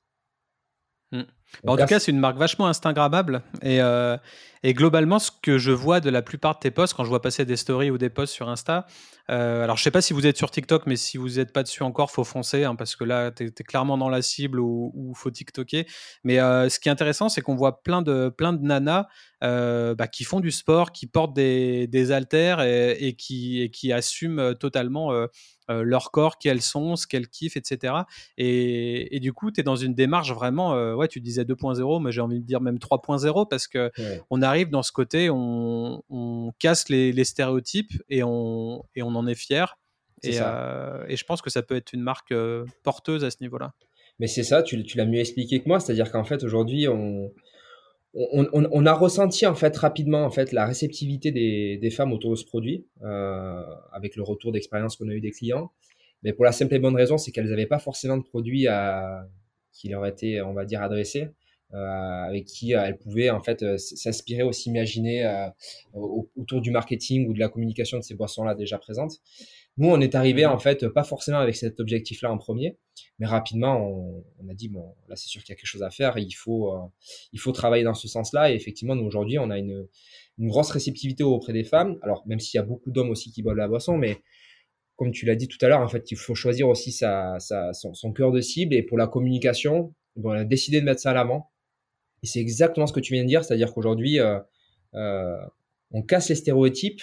[1.14, 1.22] Mmh.
[1.64, 3.44] Bah, en tout cas, c'est une marque vachement Instagrammable.
[3.62, 4.18] Et, euh,
[4.64, 7.22] et, globalement, ce que je vois de la plupart de tes posts, quand je vois
[7.22, 8.88] passer des stories ou des posts sur Insta,
[9.30, 11.62] euh, alors je sais pas si vous êtes sur TikTok, mais si vous n'êtes pas
[11.62, 14.92] dessus encore, faut foncer, hein, parce que là, tu es, clairement dans la cible ou,
[14.96, 15.86] ou faut TikToker.
[16.24, 19.06] Mais ce qui est intéressant, c'est qu'on voit plein de, plein de nanas
[19.42, 23.94] bah, qui font du sport, qui portent des, des haltères et, et, qui, et qui
[23.94, 25.12] assument totalement
[25.70, 27.94] euh, leur corps, qui elles sont, ce qu'elles kiffent, etc.
[28.38, 32.12] Et, du coup, tu es dans une démarche vraiment, euh, ouais, tu disais 2.0, mais
[32.12, 33.92] j'ai envie de dire même 3.0 parce que
[34.30, 39.36] on arrive dans ce côté, on, casse les, stéréotypes et on, et on en est
[39.36, 39.78] fier.
[40.24, 42.34] Et, euh, et, je pense que ça peut être une marque
[42.84, 43.74] porteuse à ce niveau-là.
[44.20, 47.32] Mais c'est ça, tu, tu l'as mieux expliqué que moi, c'est-à-dire qu'en fait aujourd'hui, on,
[48.16, 52.46] on, a ressenti en fait rapidement en fait la réceptivité des, femmes autour de ce
[52.46, 55.72] produit euh, avec le retour d'expérience qu'on a eu des clients.
[56.22, 59.28] Mais pour la simple et bonne raison, c'est qu'elles n'avaient pas forcément de produit à,
[59.74, 61.30] qui leur était, on va dire, adressé,
[61.74, 65.50] euh, avec qui elles pouvaient en fait s'inspirer ou s'imaginer
[65.94, 69.20] autour du marketing ou de la communication de ces boissons-là déjà présentes.
[69.78, 72.78] Nous, on est arrivé en fait pas forcément avec cet objectif-là en premier,
[73.18, 75.90] mais rapidement, on, a dit bon, là c'est sûr qu'il y a quelque chose à
[75.90, 76.80] faire, il faut, euh,
[77.32, 78.52] il faut travailler dans ce sens-là.
[78.52, 79.88] Et effectivement, nous aujourd'hui, on a une,
[80.38, 81.98] une grosse réceptivité auprès des femmes.
[82.04, 84.20] Alors même s'il y a beaucoup d'hommes aussi qui boivent la boisson, mais
[84.96, 87.74] comme tu l'as dit tout à l'heure, en fait, il faut choisir aussi sa, sa,
[87.74, 88.76] son, son, cœur de cible.
[88.76, 91.52] Et pour la communication, on a décidé de mettre ça à l'avant.
[92.22, 94.40] Et c'est exactement ce que tu viens de dire, c'est-à-dire qu'aujourd'hui, euh,
[94.94, 95.38] euh,
[95.92, 97.02] on casse les stéréotypes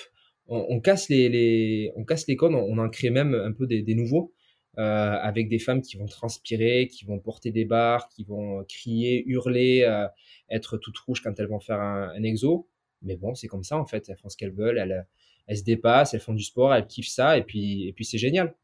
[0.50, 4.32] on, casse les, on casse les codes, on, en crée même un peu des, nouveaux.
[4.78, 4.82] Euh,
[5.20, 9.82] avec des femmes qui vont transpirer, qui vont porter des barres, qui vont crier, hurler,
[9.82, 10.06] euh,
[10.48, 12.68] être toutes rouges quand elles vont faire un, exo.
[13.02, 14.08] Mais bon, c'est comme ça en fait.
[14.08, 15.06] Elles font ce qu'elles veulent, elles,
[15.46, 18.18] elles, se dépassent, elles font du sport, elles kiffent ça, et puis, et puis c'est
[18.18, 18.54] génial.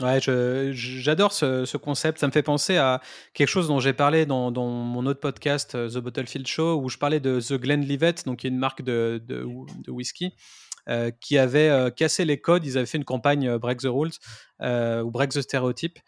[0.00, 2.20] Ouais, j'adore ce, concept.
[2.20, 3.00] Ça me fait penser à
[3.34, 6.98] quelque chose dont j'ai parlé dans, mon autre podcast, euh, The Bottlefield Show, où je
[6.98, 9.20] parlais de The Glenlivet, donc qui est une marque de,
[9.88, 10.34] whisky,
[10.88, 12.64] euh, qui avait euh, cassé les codes.
[12.64, 14.12] Ils avaient fait une campagne Break the Rules
[14.60, 15.98] ou Break the Stereotype.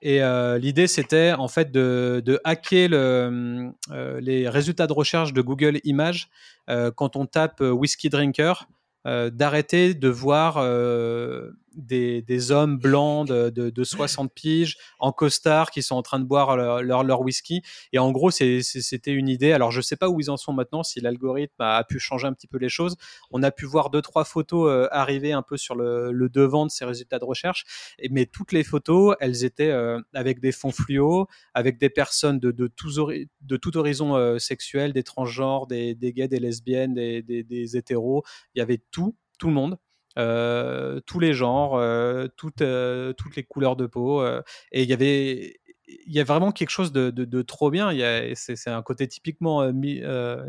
[0.00, 0.20] Et
[0.58, 3.72] l'idée, c'était en fait de, hacker le,
[4.20, 6.30] les résultats de recherche de Google Images
[6.68, 8.66] quand on tape whisky drinker.
[9.04, 10.56] d'arrêter de voir
[11.74, 16.56] des, hommes blancs de, de, 60 piges en costard qui sont en train de boire
[16.56, 17.62] leur, whisky.
[17.92, 19.52] Et en gros, c'était une idée.
[19.52, 22.32] Alors, je sais pas où ils en sont maintenant, si l'algorithme a, pu changer un
[22.32, 22.96] petit peu les choses.
[23.30, 26.70] On a pu voir deux, trois photos euh, arriver un peu sur le, devant de
[26.70, 27.64] ces résultats de recherche.
[28.10, 32.50] Mais toutes les photos, elles étaient euh, avec des fonds fluo, avec des personnes de,
[32.50, 32.68] de,
[33.56, 38.22] tout horizon euh, sexuel, des transgenres, des, gays, des lesbiennes, des, des, des hétéros.
[38.54, 39.78] Il y avait tout, tout le monde.
[40.18, 44.24] Euh, tous les genres, euh, toutes, euh, toutes les couleurs de peau.
[44.72, 45.56] et il y avait
[46.06, 47.90] il y a vraiment quelque chose de, de, trop bien.
[48.34, 49.72] C'est un côté typiquement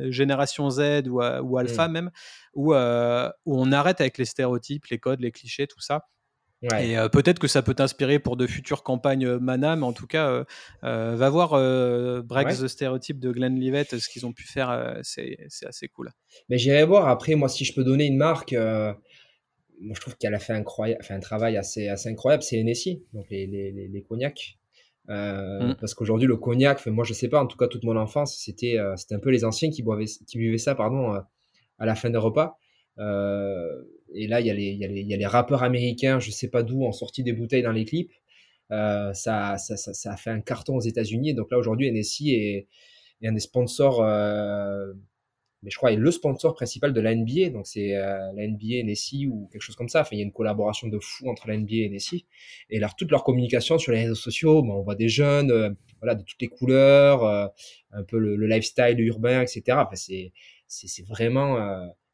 [0.10, 1.92] génération Z ou, ou alpha mmh.
[1.92, 2.12] même,
[2.54, 2.76] où, où,
[3.46, 6.08] on arrête avec les stéréotypes, les codes, les clichés, tout ça.
[6.80, 10.44] Et peut-être que ça peut t'inspirer pour de futures campagnes Mana, mais en tout cas,
[10.84, 11.54] va voir
[12.22, 16.12] Break the Stereotype de Glenn Livette, ce qu'ils ont pu faire, c'est assez cool.
[16.50, 18.54] Mais j'irai voir après, moi, si je peux donner une marque
[19.82, 23.04] moi, je trouve qu'elle a fait, incroyable, fait un travail assez, assez incroyable, c'est NSI,
[23.14, 24.58] donc les, les, les, cognacs.
[25.10, 25.76] Euh, mm.
[25.80, 28.78] Parce qu'aujourd'hui, le cognac, moi, je sais pas, en tout cas, toute mon enfance, c'était
[28.78, 31.20] euh, c'était un peu les anciens qui, boivaient, qui buvaient ça pardon, euh,
[31.80, 32.58] à la fin des repas.
[32.98, 36.30] et là, il y, a les, y, a les, y a les rappeurs américains, je
[36.32, 38.12] sais pas d'où, ont sorti des bouteilles dans les clips.
[38.70, 41.34] ça, ça, ça, ça, a fait un carton aux États-Unis.
[41.34, 42.68] Donc là, aujourd'hui, NSI est,
[43.22, 44.02] est, un des sponsors
[45.64, 47.50] mais je crois, est le sponsor principal de la NBA.
[47.50, 50.02] Donc, c'est euh, la NBA NSI ou quelque chose comme ça.
[50.02, 52.26] Enfin, il y a une collaboration de fou entre la NBA et NSI.
[52.70, 56.16] Et alors, toute leur communication sur les réseaux sociaux, on voit des jeunes, euh, voilà,
[56.16, 57.48] de toutes les couleurs, euh,
[57.92, 59.64] un peu le, lifestyle urbain, etc.
[59.70, 60.34] Enfin, c'est,
[60.68, 61.58] c'est, vraiment,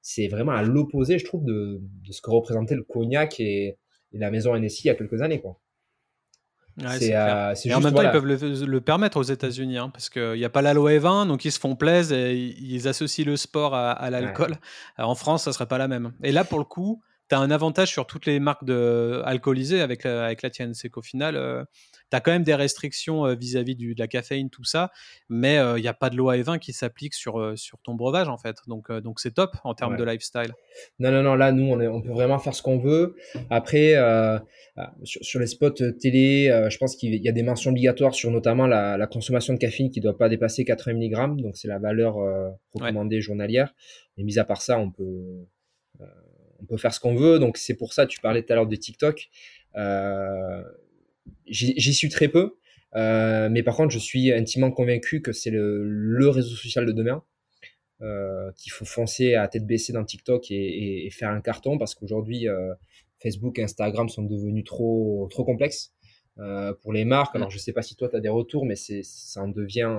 [0.02, 3.78] c'est vraiment à l'opposé, je trouve, de, de, ce que représentait le cognac et,
[4.14, 5.60] et la maison NSI il y a quelques années, quoi.
[6.78, 10.34] Ouais, euh, et en même temps, ils peuvent le, permettre aux États-Unis, hein, parce qu'il
[10.34, 13.36] n'y a pas la loi E20, donc ils se font plaisir et ils associent le
[13.36, 14.58] sport à, l'alcool.
[14.98, 16.12] En France, ça serait pas la même.
[16.22, 19.82] Et là, pour le coup, tu as un avantage sur toutes les marques de alcoolisées
[19.82, 20.74] avec la, avec la tienne.
[20.74, 21.64] C'est qu'au final, euh,
[22.10, 24.92] tu as quand même des restrictions euh, vis-à-vis de la caféine, tout ça,
[25.30, 28.30] mais il euh, n'y a pas de loi E20 qui s'applique sur, sur ton breuvage,
[28.30, 28.58] en fait.
[28.68, 30.54] Donc, donc c'est top en termes de lifestyle.
[31.00, 33.16] Non, non, non, là, nous, on, on peut vraiment faire ce qu'on veut.
[33.50, 33.96] Après,
[35.04, 38.98] sur, les spots télé, je pense qu'il y a des mentions obligatoires sur notamment la,
[38.98, 42.16] la consommation de caféine qui ne doit pas dépasser 80 mg, donc c'est la valeur
[42.74, 43.74] recommandée journalière.
[44.18, 45.46] Mais mis à part ça, on peut
[46.62, 47.40] on peut faire ce qu'on veut.
[47.40, 49.30] Donc c'est pour ça, tu parlais tout à l'heure de TikTok.
[49.76, 50.62] Euh,
[51.46, 52.56] J'y suis très peu,
[52.96, 56.92] euh, mais par contre, je suis intimement convaincu que c'est le, le, réseau social de
[56.92, 57.24] demain.
[58.02, 61.96] Euh, qu'il faut foncer à tête baissée dans TikTok et, et, faire un carton parce
[61.96, 62.46] qu'aujourd'hui
[63.20, 65.94] Facebook et Instagram sont devenus trop trop complexes
[66.82, 67.36] pour les marques.
[67.36, 69.92] Alors je sais pas si toi tu as des retours, mais ça en devient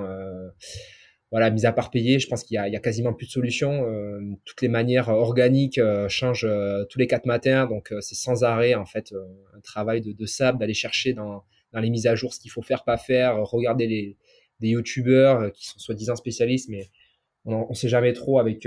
[1.31, 3.87] voilà, mis à part payer, je pense qu'il y, a, quasiment plus de solutions.
[3.87, 8.45] Euh, toutes les manières organiques euh, changent euh, tous les quatre matins, donc c'est sans
[8.45, 9.13] arrêt en fait
[9.55, 12.51] un travail de, de sable d'aller chercher dans, dans, les mises à jour ce qu'il
[12.51, 14.17] faut faire, pas faire, regarder les
[14.61, 16.89] des youtubeurs qui sont soi-disant spécialistes, mais
[17.45, 18.67] on ne sait jamais trop avec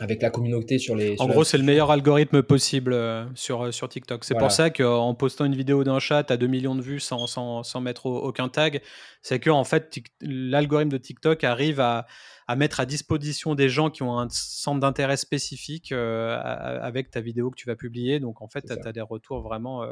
[0.00, 1.14] avec la communauté sur les.
[1.20, 2.96] en gros, c'est le meilleur algorithme possible
[3.34, 4.24] sur, sur TikTok.
[4.24, 7.26] C'est pour ça qu'en postant une vidéo d'un chat à 2 millions de vues sans,
[7.26, 8.80] sans, sans mettre aucun tag,
[9.22, 12.06] c'est que en fait, l'algorithme de TikTok arrive à,
[12.48, 17.50] à, mettre à disposition des gens qui ont un centre d'intérêt spécifique avec ta vidéo
[17.50, 18.20] que tu vas publier.
[18.20, 19.84] Donc en fait, tu as, des retours vraiment,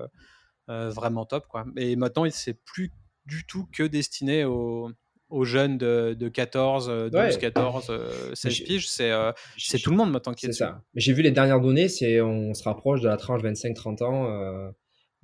[0.67, 1.47] vraiment top.
[1.49, 1.67] Quoi.
[1.77, 2.93] Et maintenant, c'est plus
[3.27, 4.91] du tout que destiné aux
[5.31, 7.93] aux jeunes de, de 14, 12, 14,
[8.35, 10.83] 16 piges, c'est euh, c'est tout le monde maintenant qui est, C'est ça.
[10.95, 14.71] J'ai vu les dernières données, c'est on se rapproche de la tranche 25-30 ans euh,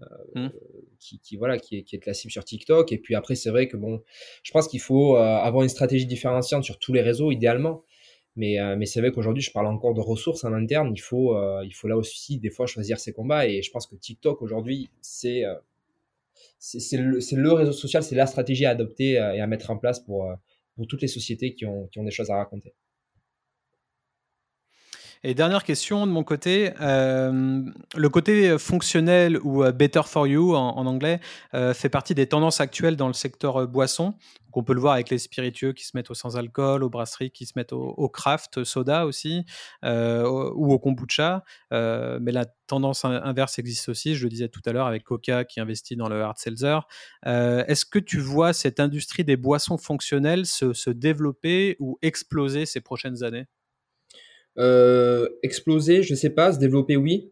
[0.02, 0.48] euh, mmh.
[0.98, 2.92] qui, qui, voilà, qui, est, qui est la cible sur TikTok.
[2.92, 4.02] Et puis après, c'est vrai que bon,
[4.42, 7.84] je pense qu'il faut avoir une stratégie différenciante sur tous les réseaux, idéalement.
[8.36, 10.92] Mais, mais c'est vrai qu'aujourd'hui, je parle encore de ressources en interne.
[10.92, 13.46] Il faut, il faut là aussi, des fois, choisir ses combats.
[13.46, 15.44] Et je pense que TikTok, aujourd'hui, c'est
[16.58, 20.00] c'est le, réseau social, c'est la stratégie à adopter euh, et à mettre en place
[20.00, 20.34] pour, euh,
[20.88, 22.74] toutes les sociétés qui ont des choses à raconter.
[25.26, 27.62] Et dernière question de mon côté, euh,
[27.96, 31.18] le côté fonctionnel ou better for you en, anglais
[31.52, 34.12] fait partie des tendances actuelles dans le secteur boisson.
[34.52, 37.30] on peut le voir avec les spiritueux qui se mettent au sans alcool, aux brasseries
[37.30, 39.46] qui se mettent au, craft soda aussi,
[39.82, 41.42] ou au kombucha.
[41.70, 45.58] mais la tendance inverse existe aussi, je le disais tout à l'heure avec Coca qui
[45.58, 46.80] investit dans le hard seltzer.
[47.24, 53.24] Est-ce que tu vois cette industrie des boissons fonctionnelles se, développer ou exploser ces prochaines
[53.24, 53.46] années?
[53.46, 53.63] euh,
[55.42, 57.30] exploser, je sais pas, se développer, oui.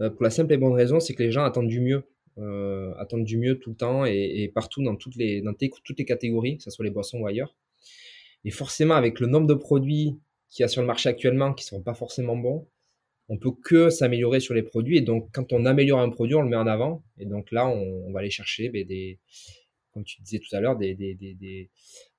[0.00, 2.04] Euh, pour la simple et bonne raison, c'est que les gens attendent du mieux.
[2.38, 6.04] Euh, attendent du mieux tout le temps et, partout dans toutes les, dans toutes les
[6.04, 7.54] catégories, que ce soit les boissons ou ailleurs.
[8.44, 10.18] Et forcément, avec le nombre de produits
[10.50, 12.68] qu'il y a sur le marché actuellement qui ne sont pas forcément bons,
[13.28, 14.98] on peut que s'améliorer sur les produits.
[14.98, 17.04] Et donc, quand on améliore un produit, on le met en avant.
[17.18, 19.18] Et donc là, on, va aller chercher ben, des,
[19.92, 21.70] comme tu disais tout à l'heure, des, des, des,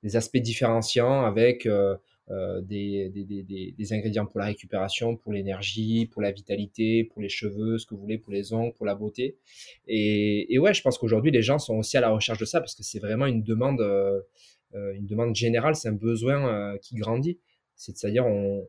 [0.02, 1.96] des, aspects différenciants avec euh,
[2.32, 7.78] euh, des, des, ingrédients pour la récupération, pour l'énergie, pour la vitalité, pour les cheveux,
[7.78, 9.38] ce que vous voulez, pour les ongles, pour la beauté.
[9.88, 12.62] Et, et ouais, je pense qu'aujourd'hui, les gens sont aussi à la recherche de ça
[12.62, 14.22] parce que c'est vraiment une demande, euh,
[14.74, 17.38] euh, une demande générale, c'est un besoin qui grandit.
[17.76, 18.68] C'est-à-dire, on,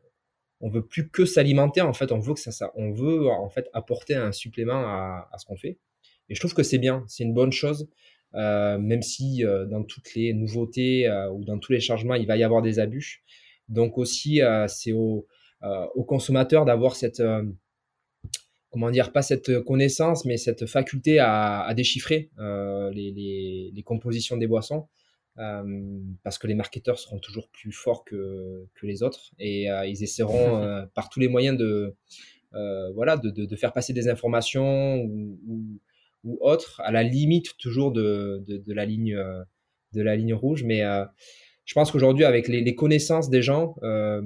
[0.61, 3.69] on veut plus que s'alimenter, en fait, on veut que ça, on veut en fait
[3.73, 5.79] apporter un supplément à, à ce qu'on fait.
[6.29, 7.89] Et je trouve que c'est bien, c'est une bonne chose.
[8.33, 12.61] Même si dans toutes les nouveautés ou dans tous les changements, il va y avoir
[12.61, 13.23] des abus.
[13.69, 15.27] Donc aussi, euh, c'est au,
[15.63, 17.43] euh, au consommateur d'avoir cette euh,
[18.69, 23.83] comment dire, pas cette connaissance, mais cette faculté à, à déchiffrer euh, les, les, les,
[23.83, 24.87] compositions des boissons,
[25.39, 25.63] euh,
[26.23, 30.03] parce que les marketeurs seront toujours plus forts que, que les autres et euh, ils
[30.03, 31.95] essaieront par tous les moyens de,
[32.93, 35.79] voilà, de, de, de, faire passer des informations ou, ou,
[36.23, 39.17] ou, autres, à la limite toujours de, de, la ligne
[39.93, 40.81] de la ligne rouge, mais
[41.67, 44.21] je pense qu'aujourd'hui, avec les, les, connaissances des gens, euh,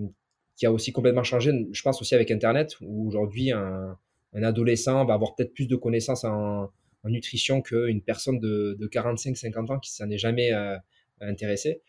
[0.56, 3.98] qui a aussi complètement changé, je pense aussi avec Internet, où aujourd'hui, un,
[4.34, 6.70] un, adolescent va avoir peut-être plus de connaissances en,
[7.04, 10.78] en nutrition qu'une personne de, de 45-50 ans qui s'en est jamais euh,
[11.20, 11.82] intéressée.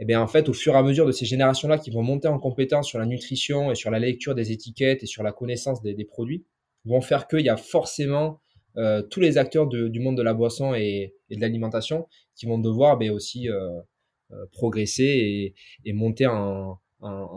[0.00, 2.02] Et eh bien, en fait, au fur et à mesure de ces générations-là qui vont
[2.02, 5.32] monter en compétence sur la nutrition et sur la lecture des étiquettes et sur la
[5.32, 6.44] connaissance des, des produits,
[6.84, 8.40] vont faire qu'il y a forcément
[8.76, 12.06] euh, tous les acteurs du monde de la boisson et, et de l'alimentation
[12.36, 13.80] qui vont devoir ben, aussi euh,
[14.52, 15.54] progresser
[15.84, 16.78] et, monter en,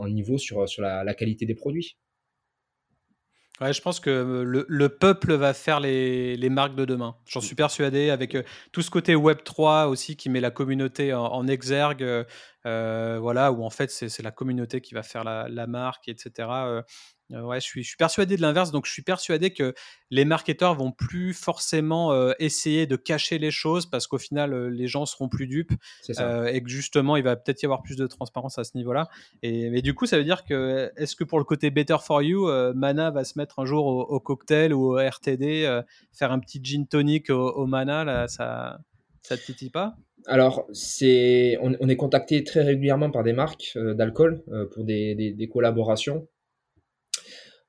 [0.07, 1.97] niveau sur, sur la, qualité des produits.
[3.61, 7.15] Ouais, je pense que le, peuple va faire les, les marques de demain.
[7.27, 11.13] J'en suis persuadé avec euh, tout ce côté Web 3 aussi qui met la communauté
[11.13, 12.23] en, exergue, euh,
[12.63, 16.81] voilà, où en fait c'est la communauté qui va faire la, la marque, etc.
[17.33, 18.71] Euh, ouais, je suis, je suis persuadé de l'inverse.
[18.71, 19.73] Donc, je suis persuadé que
[20.09, 24.69] les marketeurs vont plus forcément euh, essayer de cacher les choses parce qu'au final, euh,
[24.69, 25.73] les gens seront plus dupes
[26.09, 29.09] et que justement, il va peut-être y avoir plus de transparence à ce niveau-là.
[29.43, 32.21] Et mais du coup, ça veut dire que est-ce que pour le côté better for
[32.21, 35.81] you, Mana va se mettre un jour au, cocktail ou au RTD,
[36.11, 38.79] faire un petit gin tonic au, Mana, là, ça,
[39.21, 39.95] ça te titille pas?
[40.27, 44.43] Alors, c'est, on, est contacté très régulièrement par des marques d'alcool
[44.73, 46.27] pour des, des, collaborations.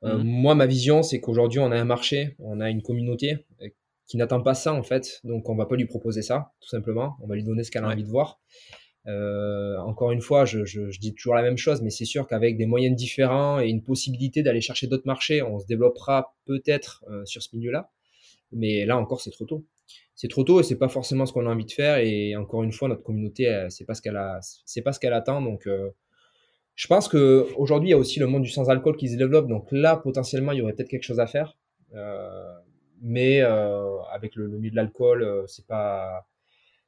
[0.05, 0.23] Euh, mmh.
[0.25, 3.69] Moi, ma vision, c'est qu'aujourd'hui, on a un marché, on a une communauté euh,
[4.07, 5.21] qui n'attend pas ça, en fait.
[5.25, 7.17] Donc, on va pas lui proposer ça, tout simplement.
[7.23, 8.41] On va lui donner ce qu'elle a envie de voir.
[9.09, 12.27] Euh, encore une fois, je, je, je, dis toujours la même chose, mais c'est sûr
[12.27, 17.05] qu'avec des moyens différents et une possibilité d'aller chercher d'autres marchés, on se développera peut-être
[17.11, 17.91] euh, sur ce milieu-là.
[18.53, 19.65] Mais là encore, c'est trop tôt.
[20.15, 21.99] C'est trop tôt et c'est pas forcément ce qu'on a envie de faire.
[21.99, 25.15] Et encore une fois, notre communauté, c'est pas ce qu'elle a, c'est pas ce qu'elle
[25.15, 25.43] attend.
[25.43, 25.91] Donc, euh,
[26.75, 29.49] je pense qu'aujourd'hui, il y a aussi le monde du sans-alcool qui se développe.
[29.49, 31.57] Donc là, potentiellement, il y aurait peut-être quelque chose à faire.
[31.95, 32.55] Euh,
[33.01, 36.27] mais euh, avec le, milieu de l'alcool, c'est pas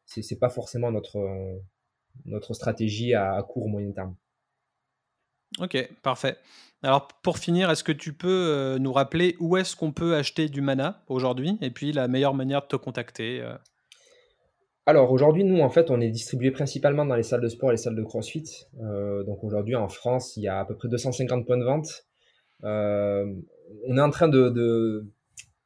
[0.06, 1.18] c'est pas forcément notre
[2.26, 4.14] notre stratégie à, court ou moyen terme.
[5.60, 6.36] Ok, parfait.
[6.84, 10.50] Alors pour finir, est-ce que tu peux euh, nous rappeler où est-ce qu'on peut acheter
[10.50, 13.54] du mana aujourd'hui et puis la meilleure manière de te contacter euh?
[14.84, 17.72] Alors aujourd'hui, nous en fait, on est distribué principalement dans les salles de sport et
[17.72, 18.66] les salles de CrossFit.
[18.82, 22.04] Euh, donc aujourd'hui en France, il y a à peu près 250 points de vente.
[22.62, 25.06] on est en train de,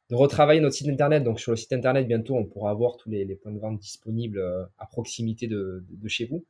[0.09, 1.25] retravailler notre site internet.
[1.25, 4.41] Donc sur le site internet, bientôt, on pourra avoir tous les, points de vente disponibles
[4.77, 6.45] à proximité de, chez vous.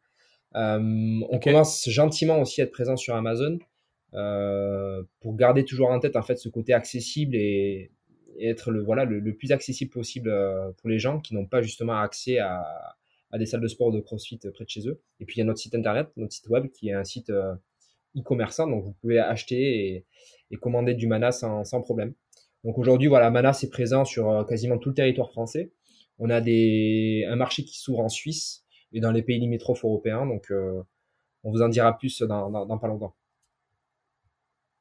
[0.54, 3.60] On commence gentiment aussi à être présent sur Amazon.
[4.16, 7.92] Euh, pour garder toujours en tête en fait ce côté accessible et,
[8.42, 11.98] être le voilà le, plus accessible possible euh, pour les gens qui n'ont pas justement
[11.98, 12.64] accès à,
[13.32, 15.02] à, des salles de sport ou de CrossFit près de chez eux.
[15.20, 17.30] Et puis il y a notre site internet, notre site web qui est un site
[17.32, 17.54] euh,
[18.18, 20.06] e-commerçant, donc vous pouvez acheter et,
[20.52, 22.14] et commander du Mana sans, sans problème.
[22.64, 25.72] Donc aujourd'hui, voilà, Mana c'est présent sur quasiment tout le territoire français.
[26.18, 28.64] On a des, un marché qui s'ouvre en Suisse
[28.94, 30.26] et dans les pays limitrophes européens.
[30.26, 30.52] Donc
[31.44, 33.16] on vous en dira plus dans, dans, dans pas longtemps.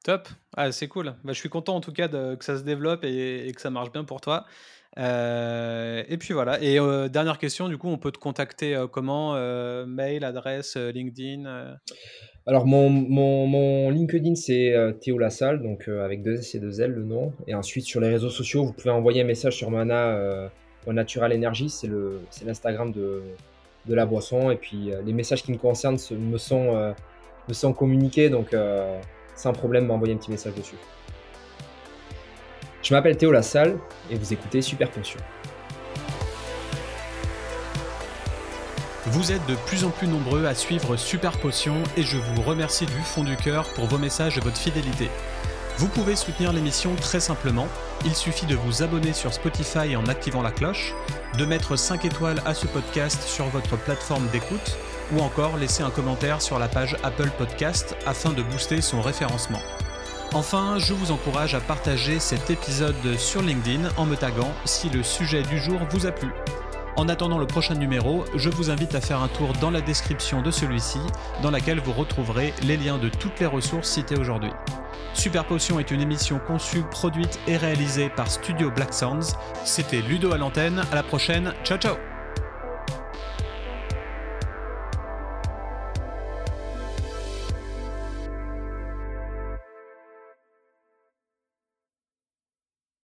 [0.05, 1.15] Top, ah, c'est cool.
[1.25, 3.71] Bah, je suis content en tout cas de, que ça se développe et, que ça
[3.71, 4.47] marche bien pour toi.
[4.97, 6.63] Euh, et puis voilà.
[6.63, 9.35] Et euh, dernière question, du coup, on peut te contacter euh, comment
[9.87, 11.77] Mail, adresse, LinkedIn
[12.47, 16.93] Alors, mon, mon, mon LinkedIn, c'est Théo Lassalle, donc avec deux S et deux L
[16.93, 17.33] le nom.
[17.47, 20.51] Et ensuite, sur les réseaux sociaux, vous pouvez envoyer un message sur Mana
[20.87, 23.23] Natural Energy, c'est l'Instagram de,
[23.89, 24.51] de la boisson.
[24.51, 26.95] Et puis, les messages qui me concernent me, sont,
[27.49, 28.29] me sont communiqués.
[28.31, 28.55] Donc,
[29.35, 30.77] sans problème m'envoyer un petit message dessus.
[32.83, 33.79] Je m'appelle Théo Lassalle
[34.11, 35.21] et vous écoutez Super Potion.
[39.07, 42.87] Vous êtes de plus en plus nombreux à suivre Super Potion et je vous remercie
[42.87, 45.09] du fond du cœur pour vos messages et votre fidélité.
[45.79, 47.69] Vous pouvez soutenir l'émission très simplement.
[48.05, 50.93] Il suffit de vous abonner sur Spotify en activant la cloche,
[51.39, 54.77] de mettre 5 étoiles à ce podcast sur votre plateforme d'écoute
[55.13, 59.61] ou encore laisser un commentaire sur la page Apple Podcast afin de booster son référencement.
[60.35, 65.05] Enfin, je vous encourage à partager cet épisode sur LinkedIn en me taguant si le
[65.05, 66.33] sujet du jour vous a plu.
[66.99, 70.43] En attendant le prochain numéro, je vous invite à faire un tour dans la description
[70.43, 70.99] de celui-ci,
[71.43, 74.51] dans laquelle vous retrouverez les liens de toutes les ressources citées aujourd'hui.
[75.15, 79.37] Super Potion est une émission conçue, produite et réalisée par Studio Black Sounds.
[79.65, 82.18] C'était Ludo à l'antenne, à la prochaine, ciao ciao